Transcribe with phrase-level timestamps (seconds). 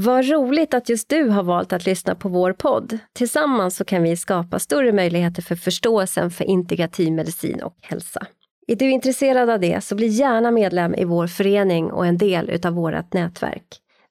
[0.00, 2.98] Vad roligt att just du har valt att lyssna på vår podd.
[3.12, 8.26] Tillsammans så kan vi skapa större möjligheter för förståelsen för integrativ medicin och hälsa.
[8.66, 12.50] Är du intresserad av det så bli gärna medlem i vår förening och en del
[12.50, 13.64] utav vårt nätverk.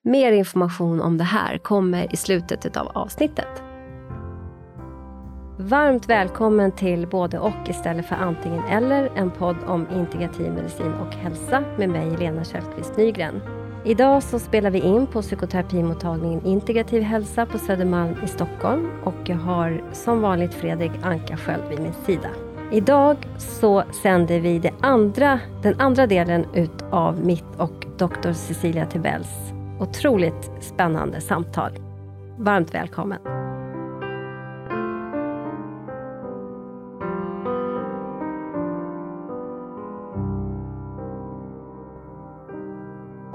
[0.03, 3.63] Mer information om det här kommer i slutet av avsnittet.
[5.59, 11.13] Varmt välkommen till Både och istället för antingen eller, en podd om integrativ medicin och
[11.13, 13.56] hälsa med mig Lena Källqvist Nygren.
[13.87, 19.35] Idag så spelar vi in på psykoterapimottagningen Integrativ hälsa på Södermalm i Stockholm och jag
[19.35, 22.29] har som vanligt Fredrik Anka själv vid min sida.
[22.71, 29.29] Idag så sänder vi det andra, den andra delen utav mitt och doktor Cecilia Tibells
[29.79, 31.71] otroligt spännande samtal.
[32.37, 33.46] Varmt välkommen!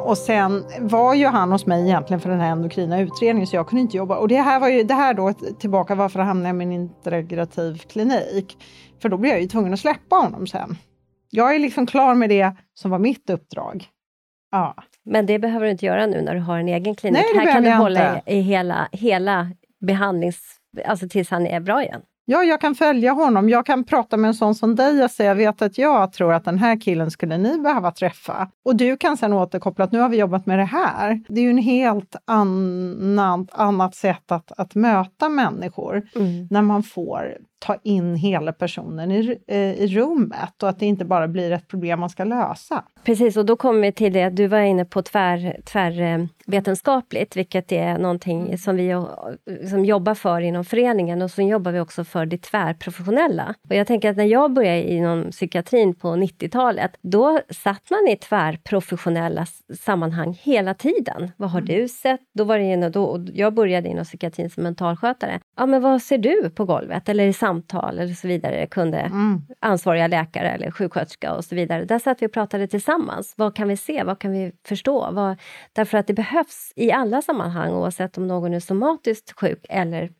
[0.05, 3.69] Och sen var ju han hos mig egentligen för den här endokrina utredningen så jag
[3.69, 4.16] kunde inte jobba.
[4.16, 7.79] Och det här var ju det här då tillbaka varför jag hamnade i min integrativ
[7.79, 8.59] klinik.
[9.02, 10.76] För då blev jag ju tvungen att släppa honom sen.
[11.30, 13.85] Jag är liksom klar med det som var mitt uppdrag.
[14.51, 14.74] Ja.
[15.04, 17.23] Men det behöver du inte göra nu när du har en egen klinik.
[17.23, 18.32] Nej, det här kan du hålla inte.
[18.32, 19.51] i, i hela, hela
[19.87, 20.38] behandlings...
[20.87, 22.02] Alltså tills han är bra igen.
[22.24, 23.48] Ja, jag kan följa honom.
[23.48, 26.32] Jag kan prata med en sån som dig och säga, jag vet att jag tror
[26.32, 28.48] att den här killen skulle ni behöva träffa.
[28.64, 31.20] Och du kan sen återkoppla att nu har vi jobbat med det här.
[31.29, 36.46] Det är ju en helt annat, annat sätt att, att möta människor Mm.
[36.51, 41.04] när man får ta in hela personen i, eh, i rummet och att det inte
[41.04, 42.84] bara blir ett problem man ska lösa.
[43.04, 47.98] Precis, och då kommer vi till det du var inne på tvär, tvärvetenskapligt, vilket är
[47.98, 48.96] någonting som vi
[49.70, 53.54] som jobbar för inom föreningen och så jobbar vi också för det tvärprofessionella.
[53.68, 58.16] Och jag tänker att när jag började inom psykiatrin på 90-talet, då satt man i
[58.16, 59.46] tvärprofessionella
[59.80, 61.30] sammanhang hela tiden.
[61.36, 62.20] Vad har du sett?
[62.34, 65.41] Då var det ju, då, och jag började inom psykiatrin som mentalskötare.
[65.56, 67.08] Ja, men vad ser du på golvet?
[67.08, 69.42] Eller i samtal eller så vidare kunde Mm.
[69.60, 71.84] ansvariga läkare eller sjuksköterska och så vidare.
[71.84, 72.91] Där satt vi och pratade tillsammans.
[73.36, 74.04] Vad kan vi se?
[74.04, 75.10] Vad kan vi förstå?
[75.12, 75.41] Vad,
[75.72, 80.10] därför att det behövs i alla sammanhang, oavsett om någon är somatiskt sjuk eller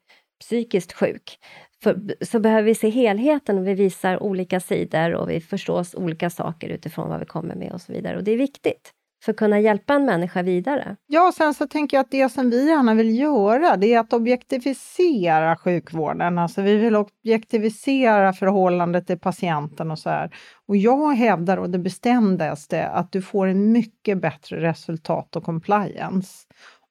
[0.41, 1.39] psykiskt sjuk.
[1.83, 6.31] För, så behöver vi se helheten och vi visar olika sidor och vi förstår olika
[6.31, 8.17] saker utifrån vad vi kommer med och så vidare.
[8.17, 10.97] Och det är viktigt för att kunna hjälpa en människa vidare.
[11.07, 14.01] Ja, och sen så tänker jag att det som vi gärna vill göra, det är
[14.01, 16.39] att objektifiera sjukvården.
[16.39, 20.35] Alltså vi vill objektivisera förhållandet till patienten och så här.
[20.69, 26.47] Och jag hävdar och det bestämdaste att du får en mycket bättre resultat och compliance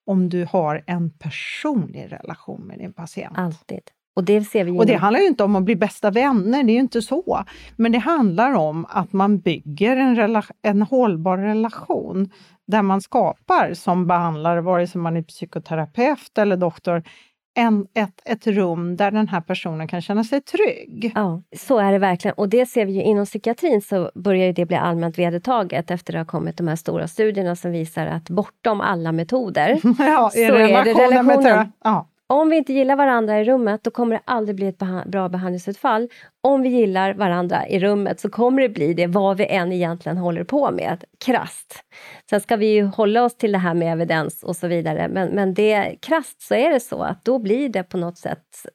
[0.06, 3.38] om du har en personlig relation med din patient.
[3.38, 3.81] Alltid.
[4.16, 6.72] Och det ser vi Och det handlar ju inte om att bli bästa vänner, det
[6.72, 7.44] är ju inte så.
[7.76, 12.30] Men det handlar om att man bygger en, rela- en hållbar relation
[12.68, 17.04] där man skapar som behandlare, vare sig man är psykoterapeut eller doktor,
[17.54, 21.12] en, ett, ett rum där den här personen kan känna sig trygg.
[21.16, 22.36] Ja, så är det verkligen.
[22.36, 26.20] Och det ser vi ju inom psykiatrin så börjar det bli allmänt vedertaget efter det
[26.20, 30.52] har kommit de här stora studierna som visar att bortom alla metoder Ja, Så är
[30.52, 32.08] det relationen med ja.
[32.31, 35.30] Om vi inte gillar varandra i rummet, då kommer det aldrig bli ett beha- bra
[35.30, 36.09] behandlingsutfall.
[36.42, 40.18] Om vi gillar varandra i rummet så kommer det bli det, vad vi än egentligen
[40.18, 41.84] håller på med, krasst.
[42.30, 45.30] Sen ska vi ju hålla oss till det här med evidens och så vidare, men,
[45.30, 48.66] men det, krasst så är det så att då blir det på något sätt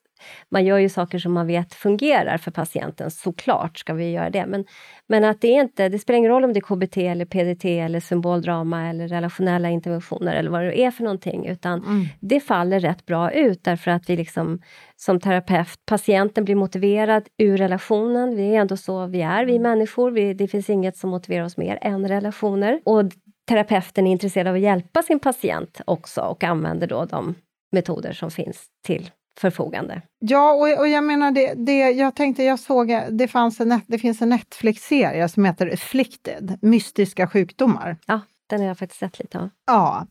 [0.51, 4.45] man gör ju saker som man vet fungerar för patienten, såklart ska vi göra det.
[4.45, 4.65] Men,
[5.07, 7.65] men att det är inte, det spelar ingen roll om det är KBT eller PDT
[7.65, 12.05] eller symboldrama eller relationella interventioner eller vad det är för någonting, utan Mm.
[12.19, 14.61] det faller rätt bra ut därför att vi liksom
[14.95, 18.35] som terapeut, patienten blir motiverad ur relationen.
[18.35, 20.11] Vi är ändå så vi är, vi människor.
[20.11, 22.81] Vi, det finns inget som motiverar oss mer än relationer.
[22.85, 23.03] Och
[23.47, 27.35] terapeuten är intresserad av att hjälpa sin patient också och använder då de
[27.71, 29.09] metoder som finns till
[29.39, 30.01] förfogande.
[30.19, 33.99] Ja, och, och jag menar, det, det, jag tänkte, jag såg, det, fanns en, det
[33.99, 37.97] finns en Netflix-serie som heter Afflicted, mystiska sjukdomar.
[38.05, 39.49] Ja, den har jag faktiskt sett lite av.
[39.67, 40.07] Ja,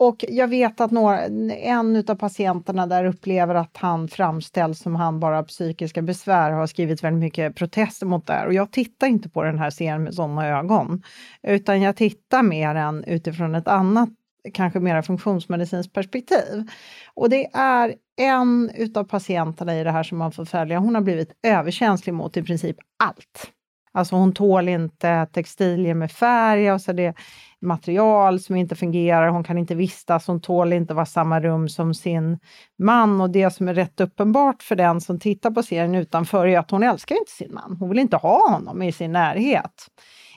[0.00, 1.20] och jag vet att några,
[1.50, 6.66] en av patienterna där upplever att han framställs som han bara har psykiska besvär har
[6.66, 8.46] skrivit väldigt mycket protester mot det här.
[8.46, 11.02] Och jag tittar inte på den här serien med sådana ögon,
[11.42, 14.08] utan jag tittar mer än utifrån ett annat,
[14.54, 16.70] kanske mera funktionsmedicinskt perspektiv.
[17.14, 21.02] Och det är en utav patienterna i det här som man får följa, hon har
[21.02, 23.52] blivit överkänslig mot i princip allt.
[23.92, 27.14] Alltså hon tål inte textilier med färg, alltså det är
[27.60, 31.68] material som inte fungerar, hon kan inte vistas, hon tål inte vara i samma rum
[31.68, 32.38] som sin
[32.78, 36.58] man och det som är rätt uppenbart för den som tittar på serien utanför är
[36.58, 37.76] att hon älskar inte sin man.
[37.80, 39.86] Hon vill inte ha honom i sin närhet.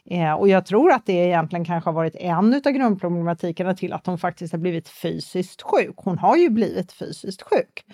[0.09, 4.05] Eh, och jag tror att det egentligen kanske har varit en av grundproblematikerna till att
[4.05, 5.95] hon faktiskt har blivit fysiskt sjuk.
[5.97, 7.85] Hon har ju blivit fysiskt sjuk.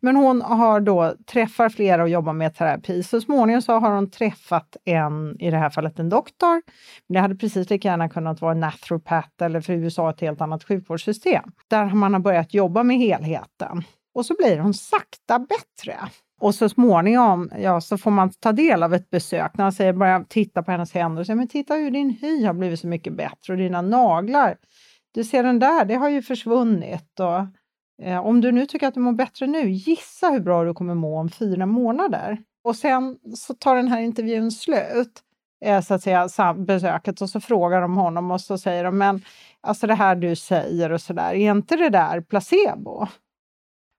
[0.00, 3.02] Men hon har då träffar flera och jobbar med terapi.
[3.02, 6.62] Så småningom så har hon träffat en, i det här fallet en doktor.
[7.08, 10.64] Det hade precis lika gärna kunnat vara en naturopat eller för USA ett helt annat
[10.64, 11.52] sjukvårdssystem.
[11.68, 13.82] Där man har börjat jobba med helheten.
[14.14, 15.98] Och så blir hon sakta bättre.
[16.40, 19.92] Och så småningom ja, så får man ta del av ett besök när han säger,
[19.92, 22.86] börjar titta på hennes händer och säger men titta hur din hy har blivit så
[22.86, 24.56] mycket bättre och dina naglar.
[25.14, 27.20] Du ser den där, det har ju försvunnit.
[27.20, 27.46] Och,
[28.06, 30.94] eh, om du nu tycker att du mår bättre nu, gissa hur bra du kommer
[30.94, 32.38] må om fyra månader.
[32.64, 35.22] Och sen så tar den här intervjun slut,
[35.64, 39.22] eh, så att säga, besöket, och så frågar de honom och så säger de, men
[39.60, 43.06] alltså det här du säger och så där, är inte det där placebo?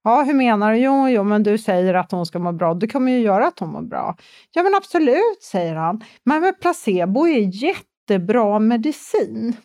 [0.07, 0.77] Ja, hur menar du?
[0.77, 2.73] Jo, jo, men du säger att hon ska må bra.
[2.73, 4.17] Det kommer ju göra att hon mår bra.
[4.51, 6.03] Ja, men absolut, säger han.
[6.23, 9.55] Men, men placebo är jättebra medicin.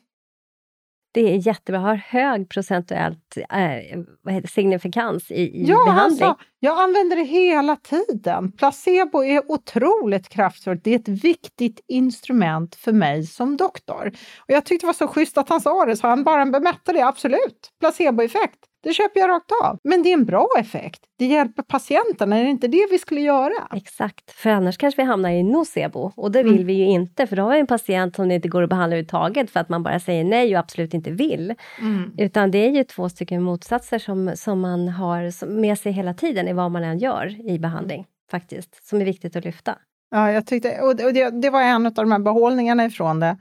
[1.14, 6.28] Det är jättebra, har hög procentuellt eh, signifikans i, i ja, behandling.
[6.28, 8.52] Alltså, jag använder det hela tiden.
[8.52, 10.84] Placebo är otroligt kraftfullt.
[10.84, 14.12] Det är ett viktigt instrument för mig som doktor.
[14.38, 16.92] Och Jag tyckte det var så schysst att han sa det, så han bara bemötte
[16.92, 17.06] det.
[17.06, 18.68] Absolut, placeboeffekt.
[18.82, 19.78] Det köper jag rakt av.
[19.84, 21.00] Men det är en bra effekt.
[21.18, 22.32] Det hjälper patienten.
[22.32, 23.68] Är det inte det vi skulle göra?
[23.74, 26.66] Exakt, för annars kanske vi hamnar i nocebo och det vill mm.
[26.66, 28.96] vi ju inte, för då har vi en patient som det inte går att behandla
[28.96, 31.54] överhuvudtaget för att man bara säger nej och absolut inte vill.
[31.80, 32.12] Mm.
[32.18, 36.48] Utan det är ju två stycken motsatser som, som man har med sig hela tiden
[36.48, 39.78] i vad man än gör i behandling, faktiskt, som är viktigt att lyfta.
[40.10, 43.36] Ja, jag tyckte, och det, det var en av de här behållningarna ifrån det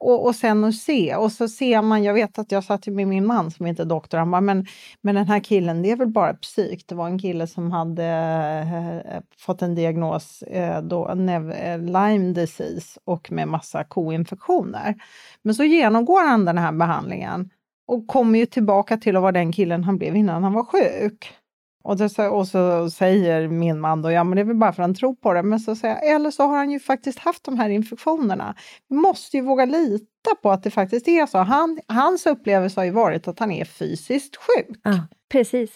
[0.00, 1.16] och, och sen att se.
[1.16, 3.86] Och så ser man, jag vet att jag satt med min man som inte är
[3.86, 4.66] doktor, han bara, men,
[5.00, 6.84] men den här killen, det är väl bara psyk.
[6.86, 12.32] Det var en kille som hade äh, fått en diagnos, äh, då, nev, äh, Lyme
[12.32, 14.94] disease och med massa koinfektioner.
[15.42, 17.50] Men så genomgår han den här behandlingen
[17.86, 21.34] och kommer ju tillbaka till att vara den killen han blev innan han var sjuk.
[21.82, 24.82] Och, det, och så säger min man då, ja men det är väl bara för
[24.82, 27.18] att han tror på det, men så säger jag, eller så har han ju faktiskt
[27.18, 28.54] haft de här infektionerna.
[28.88, 31.38] Vi måste ju våga lita på att det faktiskt är så.
[31.38, 34.80] Han, hans upplevelse har ju varit att han är fysiskt sjuk.
[34.82, 35.70] Ja, precis.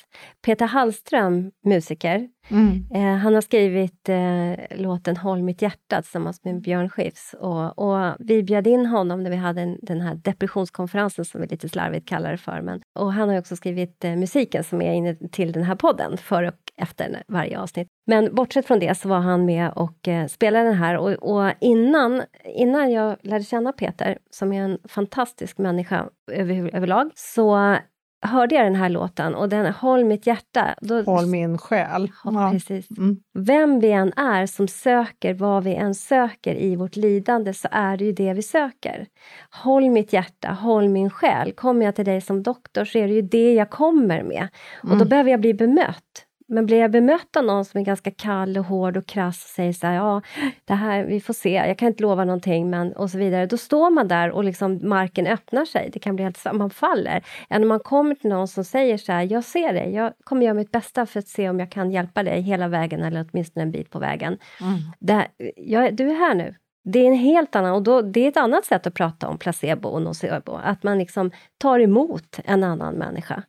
[0.45, 2.87] Peter Hallström, musiker, mm.
[2.95, 7.35] eh, han har skrivit eh, låten Håll mitt hjärta tillsammans med Björn Skifs.
[7.41, 11.47] Och, och, vi bjöd in honom när vi hade en, den här depressionskonferensen som vi
[11.47, 12.61] lite slarvigt kallar det för.
[12.61, 16.17] Men, och han har också skrivit eh, musiken som är inne till den här podden,
[16.17, 17.89] för och efter varje avsnitt.
[18.07, 20.97] Men bortsett från det så var han med och eh, spelade den här.
[20.97, 27.11] Och, och, innan, innan jag lärde känna Peter, som är en fantastisk människa över, överlag,
[27.15, 27.77] så
[28.27, 30.75] hörde jag den här låten och den Håll mitt hjärta.
[30.81, 32.11] Då, Håll min själ.
[32.25, 32.91] Ja, precis.
[32.99, 33.17] Mm.
[33.35, 37.97] Vem vi än är som söker vad vi än söker i vårt lidande så är
[37.97, 39.07] det ju det vi söker.
[39.51, 41.53] Håll mitt hjärta, håll min själ.
[41.53, 44.49] Kommer jag till dig som doktor så är det ju det jag kommer med.
[44.83, 44.99] Och mm.
[44.99, 46.27] då behöver jag bli bemött.
[46.55, 49.51] Men blir jag bemött av någon som är ganska kall och hård och krass och
[49.51, 50.23] säger så här, ja,
[50.65, 53.47] det här, vi får se, jag kan inte lova någonting, men och så vidare.
[53.47, 55.91] Då står man där och liksom marken öppnar sig.
[55.93, 57.25] Det kan bli helt man faller.
[57.51, 60.43] Än om man kommer till någon som säger så här, jag ser dig, jag kommer
[60.43, 63.63] göra mitt bästa för att se om jag kan hjälpa dig hela vägen eller åtminstone
[63.63, 64.39] en bit på vägen.
[64.61, 64.75] Mm.
[65.01, 66.55] Det, jag, du är här nu.
[66.85, 69.39] Det är en helt annan, och då, det är ett annat sätt att prata om
[69.39, 73.43] placebo och nocebo, att man liksom tar emot en annan människa.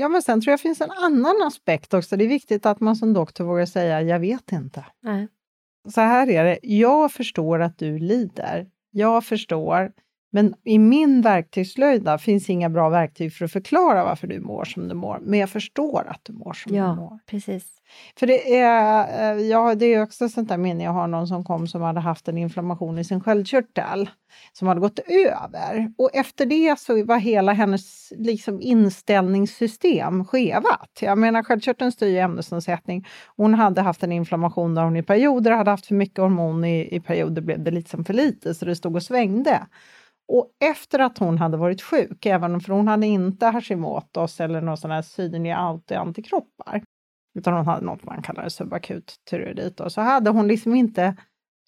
[0.00, 2.16] Ja, men sen tror jag finns en annan aspekt också.
[2.16, 4.84] Det är viktigt att man som doktor vågar säga, jag vet inte.
[5.02, 5.28] Nej.
[5.88, 8.66] Så här är det, jag förstår att du lider.
[8.90, 9.92] Jag förstår,
[10.30, 14.88] men i min verktygslöjda finns inga bra verktyg för att förklara varför du mår som
[14.88, 15.18] du mår.
[15.22, 17.18] Men jag förstår att du mår som ja, du mår.
[17.26, 17.64] Precis.
[18.18, 21.44] För det är, eh, ja, det är också sånt där minne jag har någon som
[21.44, 24.10] kom som hade haft en inflammation i sin sköldkörtel
[24.52, 25.92] som hade gått över.
[25.98, 30.98] Och efter det så var hela hennes liksom, inställningssystem skevat.
[31.00, 33.06] Jag menar sköldkörteln styr ju ämnesomsättning.
[33.36, 36.96] Hon hade haft en inflammation där hon i perioder hade haft för mycket hormon, i,
[36.96, 39.66] i perioder blev det liksom för lite så det stod och svängde.
[40.28, 44.76] Och efter att hon hade varit sjuk, även för hon hade inte Hashimoto's eller någon
[44.76, 45.50] sån här synlig
[45.90, 46.82] antikroppar,
[47.38, 51.16] utan hon hade något man kallar subakut tyreoidit, så hade hon liksom inte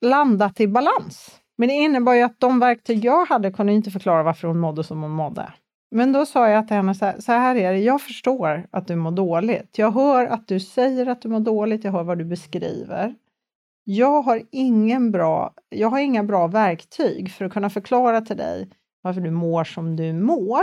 [0.07, 1.41] landat i balans.
[1.59, 4.85] Men det innebar ju att de verktyg jag hade kunde inte förklara varför hon mådde
[4.85, 5.53] som hon mådde.
[5.91, 8.87] Men då sa jag till henne så här, så här är det, jag förstår att
[8.87, 9.79] du mår dåligt.
[9.79, 13.15] Jag hör att du säger att du mår dåligt, jag hör vad du beskriver.
[13.85, 18.69] Jag har, ingen bra, jag har inga bra verktyg för att kunna förklara till dig
[19.03, 20.63] varför du mår som du mår.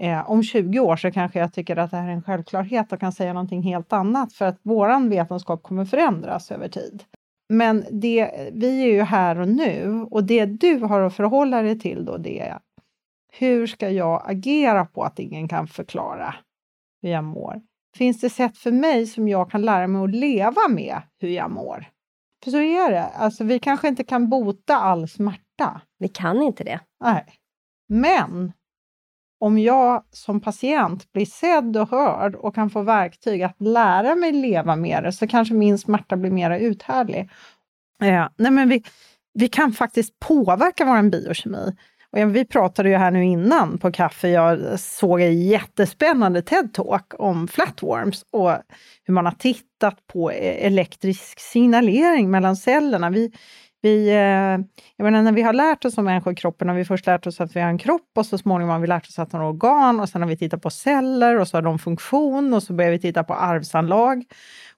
[0.00, 3.00] Eh, om 20 år så kanske jag tycker att det här är en självklarhet och
[3.00, 7.04] kan säga någonting helt annat för att våran vetenskap kommer förändras över tid.
[7.48, 11.78] Men det, vi är ju här och nu och det du har att förhålla dig
[11.78, 12.58] till då det är
[13.38, 16.34] hur ska jag agera på att ingen kan förklara
[17.02, 17.62] hur jag mår?
[17.96, 21.50] Finns det sätt för mig som jag kan lära mig att leva med hur jag
[21.50, 21.86] mår?
[22.44, 23.04] För så är det.
[23.04, 25.80] Alltså, vi kanske inte kan bota all smärta.
[25.98, 26.80] Vi kan inte det.
[27.04, 27.24] Nej.
[27.88, 28.52] Men
[29.40, 34.32] om jag som patient blir sedd och hörd och kan få verktyg att lära mig
[34.32, 37.30] leva med det så kanske min smärta blir mer uthärdlig.
[38.02, 38.84] Eh, nej men vi,
[39.34, 41.76] vi kan faktiskt påverka vår biokemi.
[42.14, 47.14] Och ja, vi pratade ju här nu innan på kaffe, jag såg en jättespännande TED-talk
[47.18, 48.50] om flatworms och
[49.04, 53.10] hur man har tittat på e- elektrisk signalering mellan cellerna.
[53.10, 53.32] Vi,
[53.82, 54.14] vi, eh,
[54.96, 57.56] jag menar, när vi har lärt oss om människokroppen har vi först lärt oss att
[57.56, 60.00] vi har en kropp och så småningom har vi lärt oss att vi har organ
[60.00, 62.90] och sen har vi tittat på celler och så har de funktion och så börjar
[62.90, 64.24] vi titta på arvsanlag.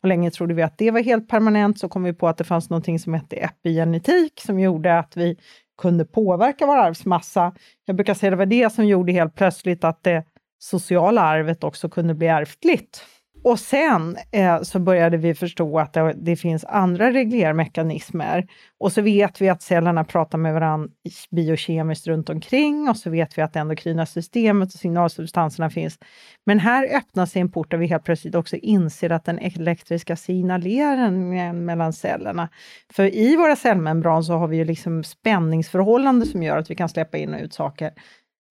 [0.01, 2.45] Och länge trodde vi att det var helt permanent, så kom vi på att det
[2.45, 5.37] fanns något som hette epigenetik som gjorde att vi
[5.79, 7.55] kunde påverka vår arvsmassa.
[7.85, 10.25] Jag brukar säga att det var det som gjorde helt plötsligt att det
[10.59, 13.05] sociala arvet också kunde bli ärftligt.
[13.47, 18.47] Och sen eh, så började vi förstå att det, det, finns andra reglermekanismer.
[18.79, 20.89] Och så vet vi att cellerna pratar med varandra
[21.31, 25.99] biokemiskt runt omkring och så vet vi att det endokrina systemet och signalsubstanserna finns.
[26.47, 31.65] Men här öppnas en port där vi helt plötsligt också inser att den elektriska signaleringen
[31.65, 32.49] mellan cellerna.
[32.93, 36.89] För i våra cellmembran så har vi ju liksom spänningsförhållanden som gör att vi kan
[36.89, 37.93] släppa in och ut saker.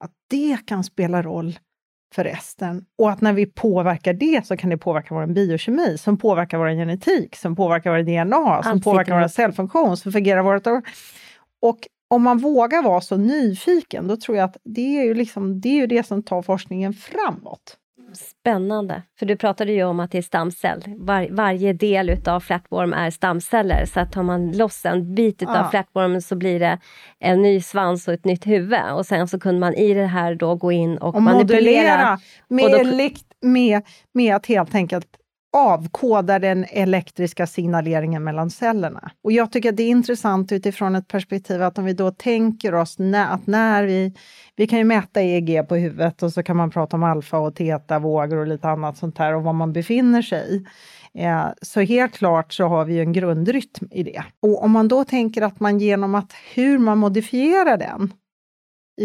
[0.03, 1.57] Att det kan spela roll
[2.13, 2.85] för resten.
[2.97, 6.69] Och att när vi påverkar det så kan det påverka vår biokemi, som påverkar vår
[6.69, 10.83] genetik, som påverkar vår DNA, Allt som påverkar vår cellfunktion, som fungerar vårt...
[11.61, 15.61] Och om man vågar vara så nyfiken, då tror jag att det är ju, liksom,
[15.61, 17.77] det, är ju det som tar forskningen framåt.
[18.15, 20.83] Spännande, för du pratade ju om att det är stamcell.
[20.87, 25.55] Var, varje del utav flatworm är stamceller, så att tar man loss en bit utav
[25.55, 25.67] ja.
[25.69, 26.79] flatwormen så blir det
[27.19, 28.91] en ny svans och ett nytt huvud.
[28.93, 32.19] Och sen så kunde man i det här då gå in och, och manipulera.
[32.47, 33.81] Med, då, med,
[34.13, 35.07] med att helt enkelt
[35.55, 39.11] avkodar den elektriska signaleringen mellan cellerna.
[39.23, 42.75] Och jag tycker att det är intressant utifrån ett perspektiv att om vi då tänker
[42.75, 44.13] oss när, att när vi...
[44.57, 47.55] Vi kan ju mäta EEG på huvudet och så kan man prata om alfa och
[47.55, 50.65] teta vågor och lite annat sånt här och var man befinner sig.
[51.13, 54.23] Eh, så helt klart så har vi ju en grundrytm i det.
[54.39, 58.13] Och om man då tänker att man genom att hur man modifierar den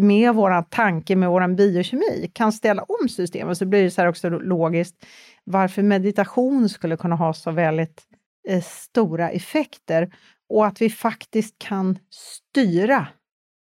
[0.02, 4.08] med vår tanke, med vår biokemi, kan ställa om systemet, så blir det så här
[4.08, 5.06] också logiskt
[5.44, 8.02] varför meditation skulle kunna ha så väldigt
[8.48, 10.14] eh, stora effekter
[10.48, 13.06] och att vi faktiskt kan styra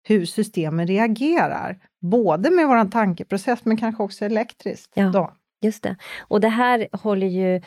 [0.04, 4.92] hur systemen reagerar, både med vår tankeprocess men kanske också elektriskt.
[4.96, 5.32] Ja, då.
[5.62, 5.96] just det.
[6.20, 7.62] Och det här håller ju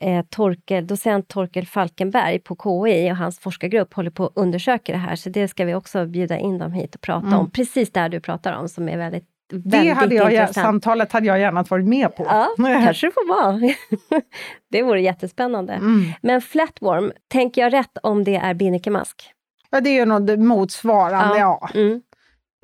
[0.00, 4.98] eh, Torkel, docent Torkel Falkenberg på KI och hans forskargrupp håller på att undersöka det
[4.98, 7.38] här, så det ska vi också bjuda in dem hit och prata mm.
[7.38, 7.50] om.
[7.50, 9.33] Precis det du pratar om, som är väldigt
[9.64, 12.24] det hade jag, samtalet hade jag gärna varit med på.
[12.28, 13.74] Ja, kanske du får vara.
[14.70, 15.72] det vore jättespännande.
[15.72, 16.04] Mm.
[16.22, 19.30] Men flatworm, tänker jag rätt om det är binnikemask?
[19.70, 21.68] Ja, det är ju något motsvarande, ja.
[21.72, 21.80] ja.
[21.80, 22.02] Mm.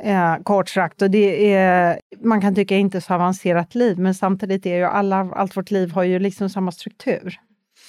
[0.03, 4.67] Eh, kort sagt, och det är, man kan tycka inte så avancerat liv, men samtidigt
[4.67, 7.41] är ju alla, allt vårt liv har ju liksom samma struktur.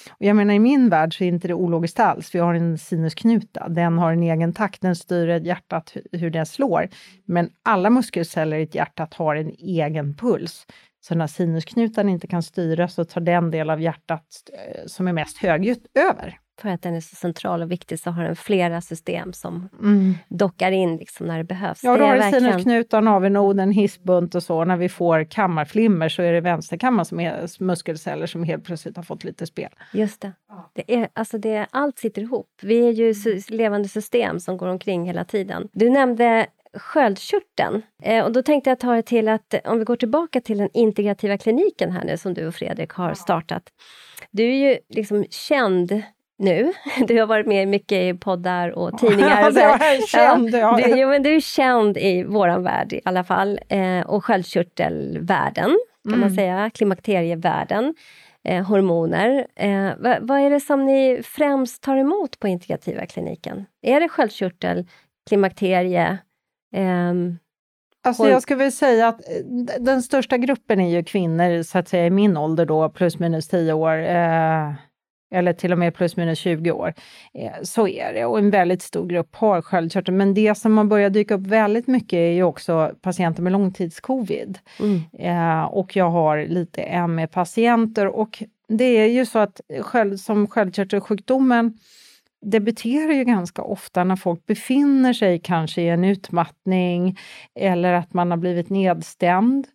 [0.10, 2.36] Och jag menar, i min värld så är inte det ologiskt alls.
[2.36, 6.90] Vi har en sinusknuta, den har en egen takt, den styr hjärtat hur det slår.
[7.26, 10.66] Men alla muskelceller i ett hjärtat har en egen puls.
[11.04, 15.14] Så när sinusknutan inte kan styras så tar den del av hjärtat eh, som är
[15.14, 18.82] mest högljutt över för att den är så central och viktig, så har den flera
[18.82, 20.16] system som mm.
[20.30, 21.84] dockar in liksom när det behövs.
[21.84, 22.52] Ja, då har verkligen...
[22.52, 24.66] sinusknutan, navelnoden, hissbunt och så.
[24.66, 29.04] När vi får kammarflimmer så är det vänsterkammaren som är muskelceller som helt plötsligt har
[29.04, 29.70] fått lite spel.
[29.94, 30.32] Just det.
[30.74, 32.48] det, är, alltså det allt sitter ihop.
[32.62, 33.14] Vi är ju
[33.50, 35.68] levande system som går omkring hela tiden.
[35.74, 37.82] Du nämnde sköldkörteln.
[38.04, 40.70] Eh, och då tänkte jag ta det till att om vi går tillbaka till den
[40.74, 43.64] integrativa kliniken här nu som du och Fredrik har startat.
[44.32, 46.02] Du är ju liksom känd
[46.42, 46.74] nu.
[47.08, 49.48] Du har varit med mycket i poddar och tidningar.
[49.48, 52.94] Och så jag är känd, ja, du, ja, men du är känd i vår värld
[52.94, 53.60] i alla fall.
[53.70, 56.20] Eh, och sköldkörtelvärlden, kan mm.
[56.20, 56.70] man säga.
[56.70, 57.96] Klimakterievärlden.
[58.44, 59.48] Eh, hormoner.
[59.56, 63.66] Eh, vad, vad, är det som ni främst tar emot på integrativa kliniken?
[63.82, 64.88] Är det sköldkörtel,
[65.30, 66.18] klimakterie?
[66.76, 67.38] Ehm,
[68.04, 69.46] Alltså jag skulle väl säga att eh,
[69.80, 73.48] den största gruppen är ju kvinnor, så att säga i min ålder då, plus minus
[73.48, 73.98] 10 år.
[73.98, 74.74] Eh,
[75.32, 76.94] eller till och med plus minus 20 år.
[77.34, 80.14] Eh, så är det och en väldigt stor grupp har sköldkörtel.
[80.14, 84.60] Men det som har börjat dyka upp väldigt mycket är ju också patienter med långtidscovid.
[84.80, 85.02] Mm.
[85.20, 91.78] Eh, och jag har lite ME-patienter och det är ju så att sköld, som sköldkörtelsjukdomen
[92.46, 97.18] debuterar ju ganska ofta när folk befinner sig kanske i en utmattning
[97.56, 99.68] eller att man har blivit nedstämd.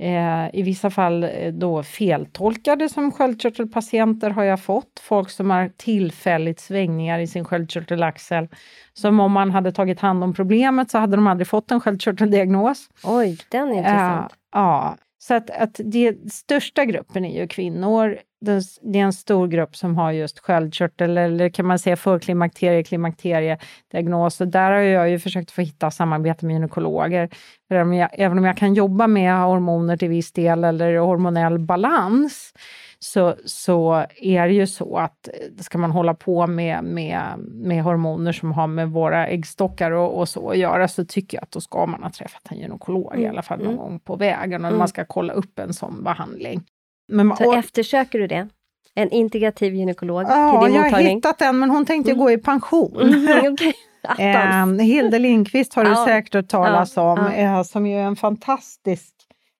[0.00, 5.00] Eh, I vissa fall eh, då feltolkade som sköldkörtelpatienter har jag fått.
[5.00, 8.48] Folk som har tillfälligt svängningar i sin sköldkörtelaxel.
[8.92, 12.88] Som om man hade tagit hand om problemet så hade de aldrig fått en sköldkörteldiagnos.
[13.04, 14.32] Oj, den är intressant.
[14.32, 18.18] Eh, ja, så att, att den största gruppen är ju kvinnor.
[18.40, 24.38] Det är en stor grupp som har just sköldkörtel eller kan man säga förklimakterie, klimakteriediagnos.
[24.38, 27.28] Där har jag ju försökt få hitta samarbete med gynekologer.
[27.68, 27.74] För
[28.12, 32.52] även om jag kan jobba med hormoner till viss del eller hormonell balans
[33.00, 37.82] så, så är det ju så att eh, ska man hålla på med, med, med
[37.82, 41.50] hormoner som har med våra äggstockar och, och så att göra så tycker jag att
[41.50, 43.24] då ska man ha träffat en gynekolog mm.
[43.24, 43.78] i alla fall någon mm.
[43.78, 44.78] gång på vägen och mm.
[44.78, 46.62] man ska kolla upp en sån behandling.
[47.08, 48.48] Men, så och, eftersöker du det?
[48.94, 50.76] En integrativ gynekolog ja, till din mottagning?
[50.76, 52.24] Ja, jag har hittat en men hon tänkte mm.
[52.24, 52.96] gå i pension.
[53.28, 53.72] Mm, okay.
[54.18, 56.04] eh, Hilde Lindqvist har du ja.
[56.04, 59.14] säkert hört talas ja, om, eh, som ju är en fantastisk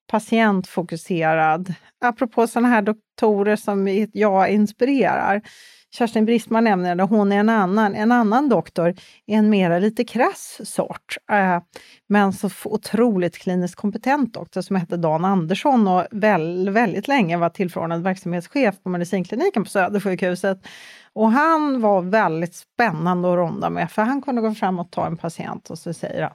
[0.08, 1.74] patientfokuserad.
[2.00, 5.42] Apropå sådana här doktorer som jag inspirerar.
[5.90, 8.94] Kerstin Bristman nämner det, hon är en annan, en annan doktor,
[9.26, 11.62] en mera lite krass sort, eh,
[12.06, 17.48] men så otroligt kliniskt kompetent doktor som hette Dan Andersson och väl, väldigt länge var
[17.48, 20.66] tillförordnad verksamhetschef på medicinkliniken på Södersjukhuset.
[21.12, 25.06] Och han var väldigt spännande att ronda med, för han kunde gå fram och ta
[25.06, 26.32] en patient och så säger han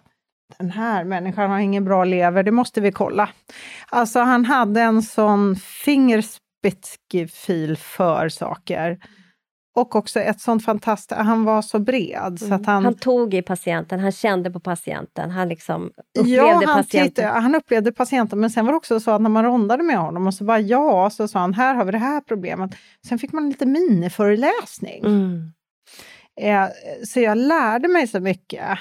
[0.57, 3.29] den här människan har ingen bra lever, det måste vi kolla.
[3.89, 8.99] Alltså han hade en sån fingerspitzgefühl för saker.
[9.75, 12.39] Och också ett sånt fantastiskt, han var så bred.
[12.39, 12.65] Så att mm.
[12.65, 17.09] han, han tog i patienten, han kände på patienten, han liksom upplevde ja, han patienten.
[17.09, 19.97] Tittade, han upplevde patienten, men sen var det också så att när man rondade med
[19.97, 22.71] honom och så bara ja, så sa han här har vi det här problemet.
[23.07, 25.05] Sen fick man lite miniföreläsning.
[25.05, 25.53] Mm.
[26.41, 26.67] Eh,
[27.07, 28.79] så jag lärde mig så mycket.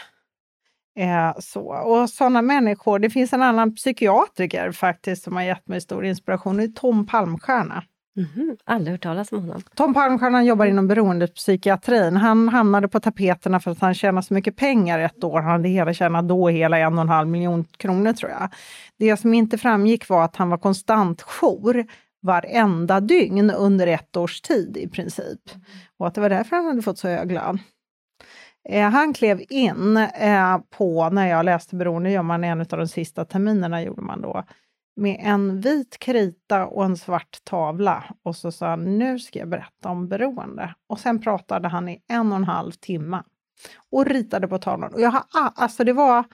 [0.98, 1.62] Eh, så.
[1.62, 6.56] Och sådana människor, det finns en annan psykiatriker faktiskt som har gett mig stor inspiration,
[6.56, 7.84] det är Tom Palmstierna.
[8.16, 8.56] Mm -hmm.
[8.64, 9.62] Aldrig hört talas om honom.
[9.74, 12.16] Tom Palmstierna jobbar inom beroendepsykiatrin.
[12.16, 15.40] Han hamnade på tapeterna för att han tjänade så mycket pengar ett år.
[15.40, 18.48] Han hade hela tjänat då hela en och en halv miljon kronor tror jag.
[18.98, 21.86] Det som inte framgick var att han var konstant jour
[22.22, 25.40] varenda dygn under ett års tid i princip.
[25.98, 27.58] Och att det var därför han hade fått så hög lön.
[28.68, 32.88] Eh, han klev in eh, på, när jag läste Beroende, gör man en av de
[32.88, 34.44] sista terminerna, gjorde man då,
[34.96, 38.04] med en vit krita och en svart tavla.
[38.22, 40.74] Och så sa han, nu ska jag berätta om beroende.
[40.88, 43.22] Och sen pratade han i en och en halv timme
[43.90, 44.94] och ritade på tavlan.
[44.94, 46.24] Och jag har, alltså det var,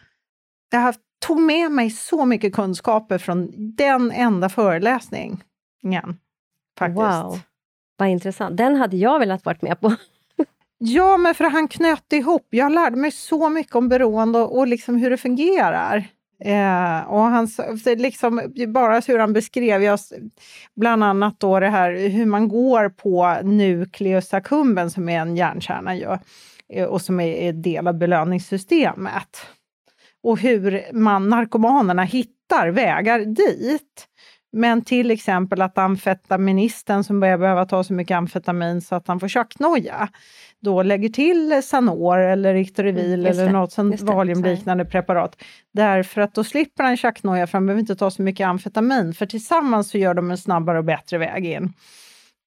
[0.70, 0.94] jag
[1.26, 5.40] tog med mig så mycket kunskaper från den enda föreläsningen.
[6.78, 6.98] Faktiskt.
[6.98, 7.38] Wow,
[7.96, 8.56] vad intressant.
[8.56, 9.92] Den hade jag velat varit med på.
[10.78, 12.46] Ja, men för han knöt ihop.
[12.50, 16.04] Jag lärde mig så mycket om beroende och, och liksom hur det fungerar.
[16.44, 17.48] Eh, och han,
[17.96, 19.98] liksom, bara hur han beskrev, jag,
[20.76, 25.96] bland annat då det här hur man går på nucleus accumbens som är en hjärnkärna
[25.96, 26.18] ju,
[26.72, 29.46] eh, och som är en del av belöningssystemet.
[30.22, 34.06] Och hur man, narkomanerna hittar vägar dit.
[34.52, 39.20] Men till exempel att amfetaministen som börjar behöva ta så mycket amfetamin så att han
[39.20, 40.08] får tjacknoja,
[40.60, 45.42] då lägger till Sanor eller Ictorivil mm, eller något sånt valiumliknande preparat.
[45.74, 49.26] Därför att då slipper han tjacknoja för han behöver inte ta så mycket amfetamin, för
[49.26, 51.72] tillsammans så gör de en snabbare och bättre väg in.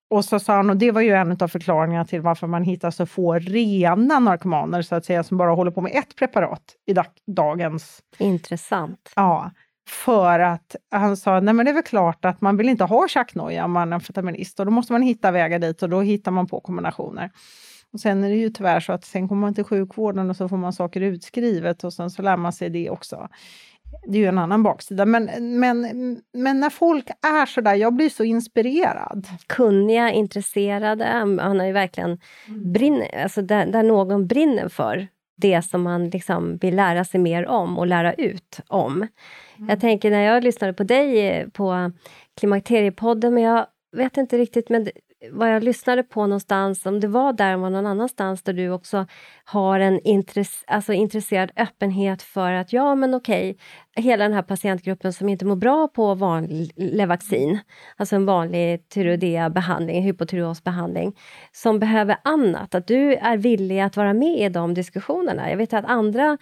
[0.10, 2.92] Och så sa han, och det var ju en av förklaringarna till varför man hittar
[2.92, 6.94] så få rena narkomaner så att säga, som bara håller på med ett preparat i
[6.94, 8.00] dag, dagens...
[8.18, 9.12] Intressant.
[9.16, 9.52] Ja.
[9.92, 13.08] För att han sa, nej men det är väl klart att man vill inte ha
[13.08, 16.32] tjacknoja om man är amfetaminist och då måste man hitta vägar dit och då hittar
[16.32, 17.32] man på kombinationer.
[17.94, 20.50] Och sen är det ju tyvärr så att sen kommer man till sjukvården och så
[20.50, 23.28] får man saker utskrivet och sen så lär man sig det också.
[24.08, 25.06] Det är ju en annan baksida.
[25.06, 25.82] Men, men,
[26.34, 29.28] men när folk är så där, jag blir så inspirerad.
[29.48, 31.06] Kunniga, intresserade,
[31.40, 32.74] han har ju verkligen mm.
[32.74, 35.08] brinner, alltså där, där någon brinner för
[35.42, 38.92] det som man liksom vill lära sig mer om och lära ut om.
[39.58, 39.70] Mm.
[39.70, 41.92] Jag tänker när jag lyssnade på dig eh, på
[42.40, 43.66] Klimakteriepodden, men jag
[43.98, 44.88] vet inte riktigt, men
[45.30, 49.06] vad jag lyssnade på någonstans, om det var där eller någon annanstans där du också
[49.44, 53.58] har en intress alltså intresserad öppenhet för att ja men okej,
[53.96, 57.60] hela den här patientgruppen som inte mår bra på vanlig Levaxin,
[57.98, 61.18] alltså en vanlig tyreoidea-behandling, hypotyreosbehandling,
[61.52, 65.50] som behöver annat, att du är villig att vara med i de diskussionerna.
[65.50, 66.38] Jag vet att andra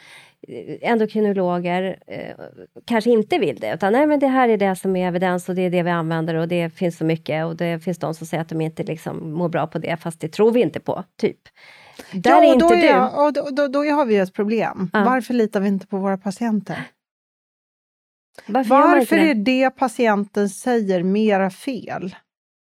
[0.82, 2.46] endokrinologer eh,
[2.86, 5.56] kanske inte vill det, utan nej men det här är det som är evidens och
[5.56, 8.28] det är det vi använder och det finns så mycket och det finns de som
[8.28, 11.04] säger att de inte liksom mår bra på det, fast det tror vi inte på,
[11.18, 11.40] typ.
[12.12, 12.88] Där ja, är och inte då, du.
[12.88, 14.90] är, och då, då, då har vi ett problem.
[14.94, 15.04] Ja.
[15.04, 16.84] Varför litar vi inte på våra patienter?
[18.48, 19.30] Varför, Varför det?
[19.32, 22.16] är det patienten säger mera fel?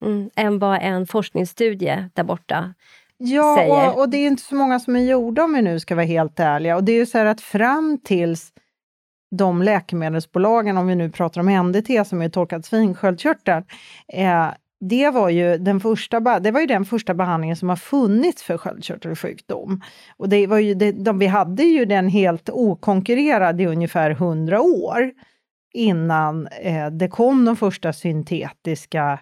[0.05, 2.75] Mm, än vad en forskningsstudie där borta
[3.23, 3.89] Ja, säger.
[3.89, 6.07] och, och det är inte så många som är gjorda om vi nu ska vara
[6.07, 6.77] helt ärliga.
[6.77, 8.53] Och det är ju så här att fram tills
[9.37, 13.63] de läkemedelsbolagen, om vi nu pratar om NDT som är torkad svinsköldkörtel,
[14.13, 14.47] eh,
[14.81, 18.59] det var, ju den första, det var ju den första behandlingen som har funnits för
[18.59, 19.83] sköldkörtelsjukdom.
[20.17, 24.61] Och det var ju det, de, vi hade ju den helt okonkurrerad i ungefär 100
[24.61, 25.13] år
[25.75, 29.19] innan eh, det kom de första syntetiska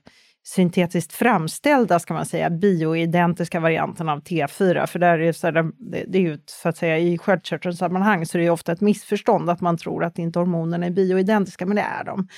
[0.48, 4.87] syntetiskt framställda, ska man säga, bioidentiska varianterna av T4.
[4.87, 5.70] För där är så här,
[6.08, 9.61] det, är ju så att säga i sköldkörtelsammanhang så det är ofta ett missförstånd att
[9.61, 12.28] man tror att inte hormonerna är bioidentiska, men det är de.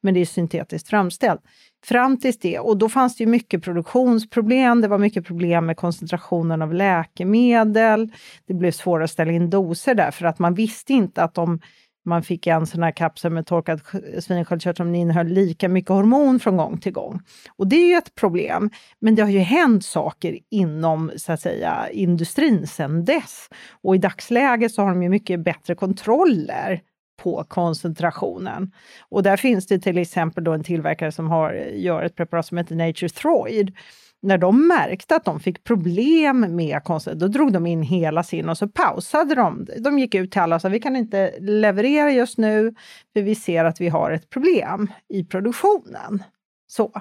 [0.00, 1.40] Men det är syntetiskt framställt.
[1.84, 5.76] Fram tills det, och då fanns det ju mycket produktionsproblem, det var mycket problem med
[5.76, 8.12] koncentrationen av läkemedel,
[8.46, 11.60] det blev svårare att ställa in doser där för att man visste inte att de
[12.06, 13.80] man fick en sån här kapsel med torkad
[14.20, 17.20] svinsköldkörtel som innehöll lika mycket hormon från gång till gång.
[17.56, 18.70] Och det är ju ett problem.
[18.98, 23.48] Men det har ju hänt saker inom så att säga, industrin sedan dess.
[23.82, 26.80] Och i dagsläget så har de ju mycket bättre kontroller
[27.22, 28.72] på koncentrationen.
[29.08, 32.58] Och där finns det till exempel då en tillverkare som har, gör ett preparat som
[32.58, 33.76] heter Nature Throid.
[34.22, 38.48] När de märkte att de fick problem med konsten, då drog de in hela sin
[38.48, 39.66] och så pausade de.
[39.78, 42.74] De gick ut till alla och sa vi kan inte leverera just nu
[43.12, 46.22] för vi ser att vi har ett problem i produktionen.
[46.66, 46.92] Så.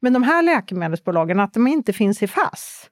[0.00, 2.90] Men de här läkemedelsbolagen, att de inte finns i FASS,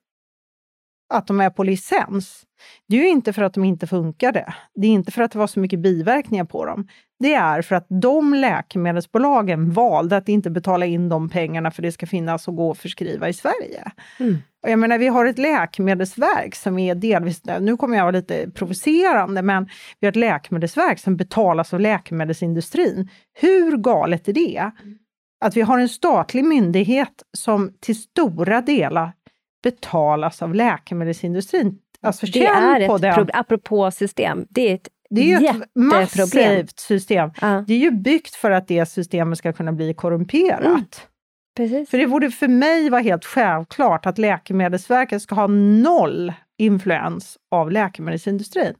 [1.15, 2.43] att de är på licens,
[2.89, 4.55] det är ju inte för att de inte funkade.
[4.75, 6.89] Det är inte för att det var så mycket biverkningar på dem.
[7.23, 11.93] Det är för att de läkemedelsbolagen valde att inte betala in de pengarna för det
[11.93, 13.93] ska finnas och gå att förskriva i Sverige.
[14.21, 14.39] Mm.
[14.63, 18.51] Och jag menar, vi har ett läkemedelsverk som är delvis, nu kommer jag vara lite
[18.51, 19.69] provocerande, men
[20.01, 23.09] vi har ett läkemedelsverk som betalas av läkemedelsindustrin.
[23.41, 24.71] Hur galet är det?
[25.45, 29.13] Att vi har en statlig myndighet som till stora delar
[29.63, 31.79] betalas av läkemedelsindustrin.
[32.03, 33.15] Alltså Det är på ett den.
[33.15, 37.31] problem, apropå system, det är ett Det är ju ett massivt system.
[37.41, 40.65] Ja, Det är ju byggt för att det systemet ska kunna bli korrumperat.
[40.65, 40.85] Mm.
[41.57, 41.91] precis.
[41.91, 47.71] För det borde för mig vara helt självklart att Läkemedelsverket ska ha noll influens av
[47.71, 48.75] läkemedelsindustrin.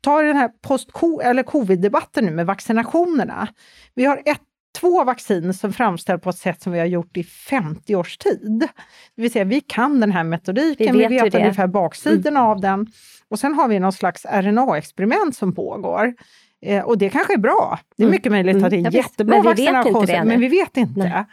[0.00, 0.90] Ta den här post
[1.22, 3.48] eller covid-debatten nu med vaccinationerna.
[3.94, 4.40] Vi har ett,
[4.78, 8.68] två vacciner som framställs på ett sätt som vi har gjort i 50 års tid.
[9.16, 11.42] Det vill säga, vi kan den här metodiken, Vi vi vet vet, det är.
[11.42, 12.86] ungefär baksidorna av den.
[13.28, 16.14] Och sen har vi någon slags RNA-experiment som pågår.
[16.66, 17.78] Eh, och det kanske är bra.
[17.96, 18.12] Det är Mm.
[18.12, 18.64] mycket möjligt Mm.
[18.64, 18.96] att det är Ja, visst.
[19.10, 21.00] jättebra Men vi vet inte vaccination, men vi vet inte.
[21.00, 21.24] Nej.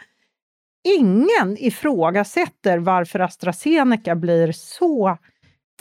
[0.98, 5.18] Ingen ifrågasätter varför AstraZeneca blir så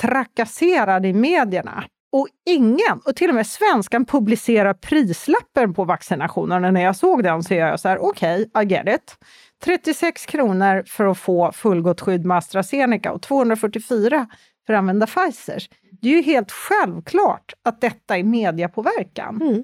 [0.01, 1.83] trakasserad i medierna.
[2.11, 6.71] Och ingen, och till och med svenskan publicerar prislappen på vaccinationerna.
[6.71, 9.15] När jag såg den så är jag så här, okej, I get it.
[9.63, 14.27] 36 kronor för att få fullgott skydd med AstraZeneca och 244
[14.65, 15.69] för att använda Pfizers.
[16.01, 19.63] Det är ju helt självklart att detta är mediapåverkan, Mm,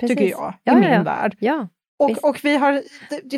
[0.00, 1.36] tycker jag, i Ja, min ja, värld.
[1.40, 1.68] Ja.
[1.98, 2.82] Och, och vi har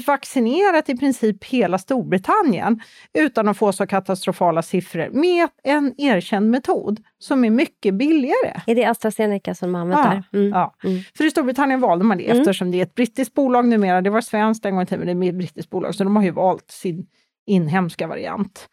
[0.06, 2.80] vaccinerat i princip hela Storbritannien
[3.18, 8.60] utan att få så katastrofala siffror med en erkänd metod som är mycket billigare.
[8.66, 10.24] är det AstraZeneca som man Ja, använder?
[10.32, 10.48] Mm.
[10.48, 10.74] ja.
[10.84, 11.00] Mm.
[11.16, 12.38] För i Storbritannien valde man det Mm.
[12.38, 14.00] eftersom det är ett brittiskt bolag numera.
[14.02, 16.16] Det var svenskt en gång i tiden, men det är ett brittiskt bolag, så de
[16.16, 17.06] har ju valt sin
[17.46, 18.68] inhemska variant.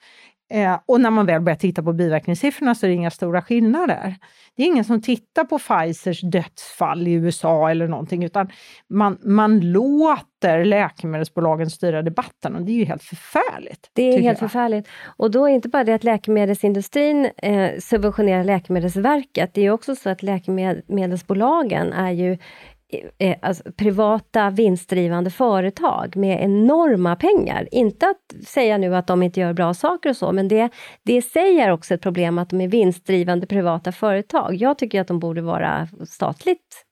[0.49, 4.15] Eh, och när man väl börjar titta på biverkningssiffrorna så är det inga stora skillnader.
[4.55, 8.49] Det är ingen som tittar på Pfizers dödsfall i USA eller någonting, utan
[8.89, 13.89] man, man låter läkemedelsbolagen styra debatten och det är ju helt förfärligt.
[13.93, 14.39] Det är helt jag.
[14.39, 14.87] förfärligt.
[15.17, 20.09] Och då är inte bara det att läkemedelsindustrin eh, subventionerar Läkemedelsverket, det är också så
[20.09, 22.37] att läkemedelsbolagen är ju
[23.17, 27.67] Eh, alltså, privata vinstdrivande företag med enorma pengar.
[27.71, 30.69] Inte att säga nu att de inte gör bra saker och så, men det,
[31.03, 34.55] det i sig är också ett problem att de är vinstdrivande privata företag.
[34.55, 36.85] Jag tycker att de borde vara statligt